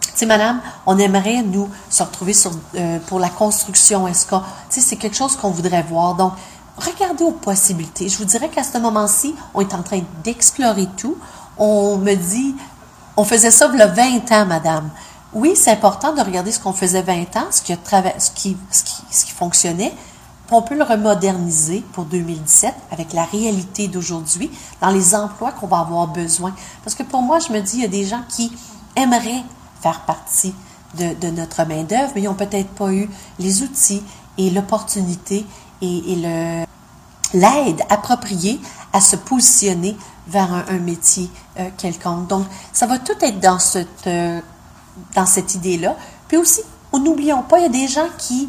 tu 0.00 0.20
sais, 0.20 0.26
madame, 0.26 0.60
on 0.86 0.96
aimerait, 0.98 1.42
nous, 1.42 1.68
se 1.90 2.02
retrouver 2.02 2.32
euh, 2.74 2.98
pour 3.06 3.18
la 3.18 3.28
construction. 3.28 4.08
Est-ce 4.08 4.26
que, 4.26 4.36
tu 4.36 4.42
sais, 4.70 4.80
c'est 4.80 4.96
quelque 4.96 5.16
chose 5.16 5.36
qu'on 5.36 5.50
voudrait 5.50 5.82
voir. 5.82 6.14
Donc, 6.14 6.32
regardez 6.78 7.24
aux 7.24 7.32
possibilités. 7.32 8.08
Je 8.08 8.16
vous 8.16 8.24
dirais 8.24 8.48
qu'à 8.48 8.62
ce 8.62 8.78
moment-ci, 8.78 9.34
on 9.52 9.60
est 9.60 9.74
en 9.74 9.82
train 9.82 10.00
d'explorer 10.24 10.88
tout. 10.96 11.18
On 11.58 11.98
me 11.98 12.14
dit, 12.14 12.54
on 13.16 13.24
faisait 13.24 13.50
ça 13.50 13.68
il 13.72 13.78
y 13.78 13.82
a 13.82 13.86
20 13.88 14.32
ans, 14.32 14.46
madame. 14.46 14.90
Oui, 15.34 15.52
c'est 15.54 15.72
important 15.72 16.14
de 16.14 16.20
regarder 16.22 16.52
ce 16.52 16.60
qu'on 16.60 16.72
faisait 16.72 17.02
20 17.02 17.36
ans, 17.36 17.46
ce 17.50 17.60
qui, 17.60 17.76
ce 18.70 18.82
ce 19.10 19.24
qui 19.24 19.32
fonctionnait, 19.32 19.94
on 20.50 20.62
peut 20.62 20.76
le 20.76 20.84
remoderniser 20.84 21.84
pour 21.92 22.04
2017 22.04 22.74
avec 22.90 23.12
la 23.12 23.24
réalité 23.24 23.88
d'aujourd'hui, 23.88 24.50
dans 24.80 24.90
les 24.90 25.14
emplois 25.14 25.52
qu'on 25.52 25.66
va 25.66 25.80
avoir 25.80 26.06
besoin. 26.08 26.54
Parce 26.84 26.94
que 26.94 27.02
pour 27.02 27.22
moi, 27.22 27.38
je 27.38 27.52
me 27.52 27.60
dis, 27.60 27.76
il 27.76 27.82
y 27.82 27.84
a 27.84 27.88
des 27.88 28.04
gens 28.04 28.22
qui 28.28 28.52
aimeraient 28.94 29.42
faire 29.80 30.00
partie 30.02 30.54
de, 30.94 31.30
notre 31.30 31.64
main-d'œuvre, 31.64 32.12
mais 32.14 32.22
ils 32.22 32.24
n'ont 32.24 32.34
peut-être 32.34 32.70
pas 32.70 32.92
eu 32.92 33.10
les 33.38 33.62
outils 33.62 34.02
et 34.38 34.50
l'opportunité 34.50 35.44
et, 35.82 36.16
le, 36.16 36.64
l'aide 37.34 37.82
appropriée 37.90 38.60
à 38.92 39.00
se 39.00 39.16
positionner 39.16 39.96
vers 40.26 40.52
un, 40.52 40.64
un 40.68 40.78
métier 40.78 41.28
euh, 41.58 41.68
quelconque. 41.76 42.28
Donc, 42.28 42.46
ça 42.72 42.86
va 42.86 42.98
tout 42.98 43.12
être 43.20 43.40
dans 43.40 43.58
cette, 43.58 44.06
euh, 44.06 44.40
dans 45.14 45.26
cette 45.26 45.54
idée-là. 45.54 45.96
Puis 46.28 46.38
aussi, 46.38 46.62
n'oublions 46.98 47.42
pas, 47.42 47.58
il 47.58 47.62
y 47.62 47.66
a 47.66 47.68
des 47.68 47.88
gens 47.88 48.08
qui 48.18 48.48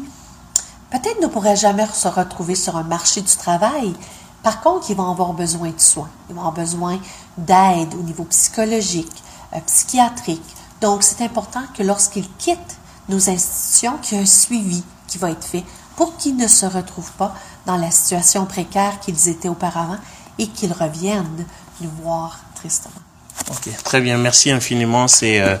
peut-être 0.90 1.20
ne 1.20 1.26
pourraient 1.26 1.56
jamais 1.56 1.86
se 1.92 2.08
retrouver 2.08 2.54
sur 2.54 2.76
un 2.76 2.82
marché 2.82 3.20
du 3.20 3.36
travail. 3.36 3.94
Par 4.42 4.60
contre, 4.60 4.90
ils 4.90 4.96
vont 4.96 5.10
avoir 5.10 5.32
besoin 5.32 5.70
de 5.70 5.80
soins. 5.80 6.08
Ils 6.28 6.34
vont 6.34 6.40
avoir 6.40 6.54
besoin 6.54 6.98
d'aide 7.36 7.94
au 7.94 8.02
niveau 8.02 8.24
psychologique, 8.24 9.22
euh, 9.54 9.60
psychiatrique. 9.66 10.54
Donc, 10.80 11.02
c'est 11.02 11.24
important 11.24 11.62
que 11.74 11.82
lorsqu'ils 11.82 12.28
quittent 12.36 12.78
nos 13.08 13.28
institutions, 13.30 13.98
qu'il 13.98 14.16
y 14.16 14.20
ait 14.20 14.24
un 14.24 14.26
suivi 14.26 14.84
qui 15.06 15.18
va 15.18 15.30
être 15.30 15.44
fait 15.44 15.64
pour 15.96 16.16
qu'ils 16.16 16.36
ne 16.36 16.46
se 16.46 16.66
retrouvent 16.66 17.12
pas 17.12 17.34
dans 17.66 17.76
la 17.76 17.90
situation 17.90 18.46
précaire 18.46 19.00
qu'ils 19.00 19.28
étaient 19.28 19.48
auparavant 19.48 19.98
et 20.38 20.46
qu'ils 20.46 20.72
reviennent 20.72 21.46
nous 21.80 21.90
voir 22.02 22.38
tristement. 22.54 23.07
Ok, 23.50 23.70
très 23.82 24.00
bien, 24.02 24.18
merci 24.18 24.50
infiniment. 24.50 25.08
C'est 25.08 25.40
euh, 25.40 25.56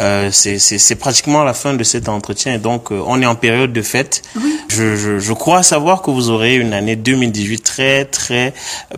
euh, 0.00 0.30
c'est 0.32 0.94
pratiquement 0.96 1.44
la 1.44 1.54
fin 1.54 1.74
de 1.74 1.84
cet 1.84 2.08
entretien 2.08 2.54
et 2.54 2.58
donc 2.58 2.90
euh, 2.90 3.00
on 3.06 3.22
est 3.22 3.26
en 3.26 3.36
période 3.36 3.72
de 3.72 3.82
fête. 3.82 4.22
Oui. 4.36 4.58
Je, 4.68 4.96
je, 4.96 5.18
je, 5.18 5.32
crois 5.32 5.62
savoir 5.62 6.02
que 6.02 6.10
vous 6.10 6.30
aurez 6.30 6.56
une 6.56 6.72
année 6.72 6.96
2018 6.96 7.60
très 7.60 8.04
très 8.06 8.54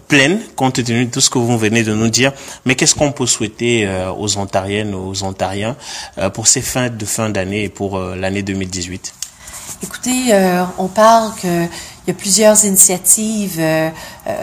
pleine 0.08 0.40
compte 0.56 0.82
tenu 0.82 1.04
de 1.04 1.10
tout 1.10 1.20
ce 1.20 1.28
que 1.28 1.38
vous 1.38 1.58
venez 1.58 1.82
de 1.82 1.94
nous 1.94 2.08
dire. 2.08 2.32
Mais 2.64 2.76
qu'est-ce 2.76 2.94
qu'on 2.94 3.12
peut 3.12 3.26
souhaiter 3.26 3.86
euh, 3.86 4.10
aux 4.10 4.38
Ontariennes, 4.38 4.94
aux 4.94 5.22
Ontariens 5.22 5.76
euh, 6.18 6.30
pour 6.30 6.46
ces 6.46 6.62
fins 6.62 6.88
de 6.88 7.04
fin 7.04 7.28
d'année 7.28 7.64
et 7.64 7.68
pour 7.68 7.98
euh, 7.98 8.16
l'année 8.16 8.42
2018 8.42 9.14
Écoutez, 9.82 10.34
on 10.76 10.88
parle 10.88 11.32
que 11.40 11.66
il 12.06 12.10
y 12.14 12.16
a 12.16 12.18
plusieurs 12.18 12.64
initiatives, 12.64 13.58
euh, 13.58 13.90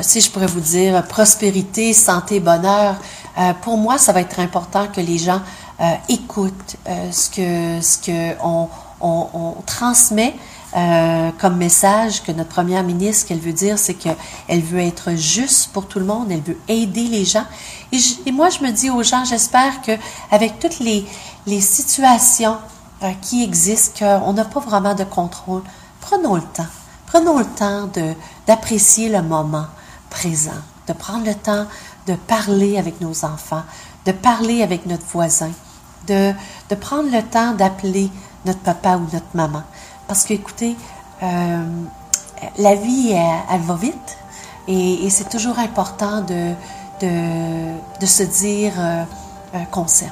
si 0.02 0.22
je 0.22 0.30
pourrais 0.30 0.48
vous 0.48 0.60
dire, 0.60 1.04
prospérité, 1.08 1.92
santé, 1.94 2.40
bonheur. 2.40 2.96
Euh, 3.38 3.54
pour 3.62 3.78
moi, 3.78 3.98
ça 3.98 4.14
va 4.14 4.22
être 4.22 4.40
important 4.40 4.88
que 4.88 5.02
les 5.02 5.18
gens 5.18 5.42
euh, 5.80 5.94
écoutent 6.10 6.76
euh, 6.88 7.12
ce 7.12 7.30
que 7.30 7.82
ce 7.82 7.98
que 8.00 8.36
on, 8.44 8.68
on, 9.00 9.56
transmet 9.66 10.36
comme 11.40 11.58
message 11.58 12.22
que 12.24 12.32
notre 12.32 12.50
première 12.50 12.84
ministre, 12.84 13.28
qu'elle 13.28 13.40
veut 13.40 13.54
dire, 13.54 13.80
c'est 13.80 13.96
qu'elle 13.96 14.62
veut 14.62 14.80
être 14.80 15.16
juste 15.16 15.72
pour 15.72 15.88
tout 15.88 15.98
le 15.98 16.06
monde, 16.06 16.28
elle 16.30 16.42
veut 16.42 16.58
aider 16.68 17.08
les 17.08 17.26
gens. 17.26 17.46
Et, 17.92 17.98
et 18.28 18.32
moi, 18.32 18.50
je 18.50 18.60
me 18.60 18.72
dis 18.72 18.92
aux 18.92 19.02
gens, 19.02 19.26
j'espère 19.26 19.82
que 19.82 19.94
avec 20.30 20.60
toutes 20.60 20.80
les, 20.80 21.04
les 21.48 21.62
situations 21.62 22.58
qui 23.22 23.44
existent, 23.44 24.22
qu'on 24.22 24.34
n'a 24.34 24.46
pas 24.46 24.60
vraiment 24.60 24.94
de 24.94 25.04
contrôle, 25.04 25.64
prenons 26.00 26.36
le 26.36 26.44
temps. 26.44 26.68
Prenons 27.08 27.40
le 27.40 27.46
temps 27.46 27.88
de 27.88 28.14
d'apprécier 28.46 29.10
le 29.10 29.24
moment 29.24 29.68
présent, 30.12 30.62
de 30.88 30.94
prendre 30.94 31.26
le 31.26 31.34
temps 31.34 31.66
de 32.08 32.16
parler 32.16 32.78
avec 32.78 33.02
nos 33.02 33.26
enfants, 33.26 33.64
de 34.06 34.12
parler 34.12 34.64
avec 34.64 34.86
notre 34.86 35.06
voisin, 35.06 35.52
de, 36.08 36.32
de 36.70 36.76
prendre 36.76 37.12
le 37.12 37.22
temps 37.22 37.54
d'appeler 37.54 38.10
notre 38.46 38.60
papa 38.60 38.98
ou 38.98 39.08
notre 39.14 39.34
maman. 39.34 39.64
Parce 40.08 40.24
que, 40.24 40.34
écoutez, 40.34 40.76
euh, 41.22 41.64
la 42.58 42.76
vie, 42.76 43.12
elle, 43.12 43.62
va 43.62 43.76
vite 43.76 44.18
et, 44.68 45.10
c'est 45.10 45.30
toujours 45.30 45.60
important 45.60 46.22
de, 46.22 46.54
de, 47.02 48.06
se 48.06 48.24
dire 48.24 48.74
euh, 48.78 49.04
euh. 49.56 50.08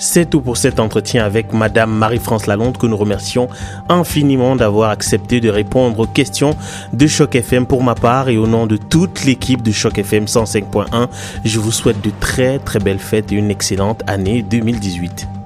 C'est 0.00 0.30
tout 0.30 0.40
pour 0.40 0.56
cet 0.56 0.78
entretien 0.78 1.24
avec 1.24 1.52
Madame 1.52 1.90
Marie-France 1.90 2.46
Lalonde 2.46 2.78
que 2.78 2.86
nous 2.86 2.96
remercions 2.96 3.48
infiniment 3.88 4.54
d'avoir 4.54 4.90
accepté 4.90 5.40
de 5.40 5.50
répondre 5.50 5.98
aux 5.98 6.06
questions 6.06 6.56
de 6.92 7.06
Choc 7.08 7.34
FM 7.34 7.66
pour 7.66 7.82
ma 7.82 7.96
part 7.96 8.28
et 8.28 8.38
au 8.38 8.46
nom 8.46 8.68
de 8.68 8.76
toute 8.76 9.24
l'équipe 9.24 9.60
de 9.60 9.72
Choc 9.72 9.98
FM 9.98 10.26
105.1. 10.26 11.08
Je 11.44 11.58
vous 11.58 11.72
souhaite 11.72 12.00
de 12.00 12.12
très 12.20 12.60
très 12.60 12.78
belles 12.78 13.00
fêtes 13.00 13.32
et 13.32 13.34
une 13.34 13.50
excellente 13.50 14.02
année 14.06 14.42
2018. 14.42 15.37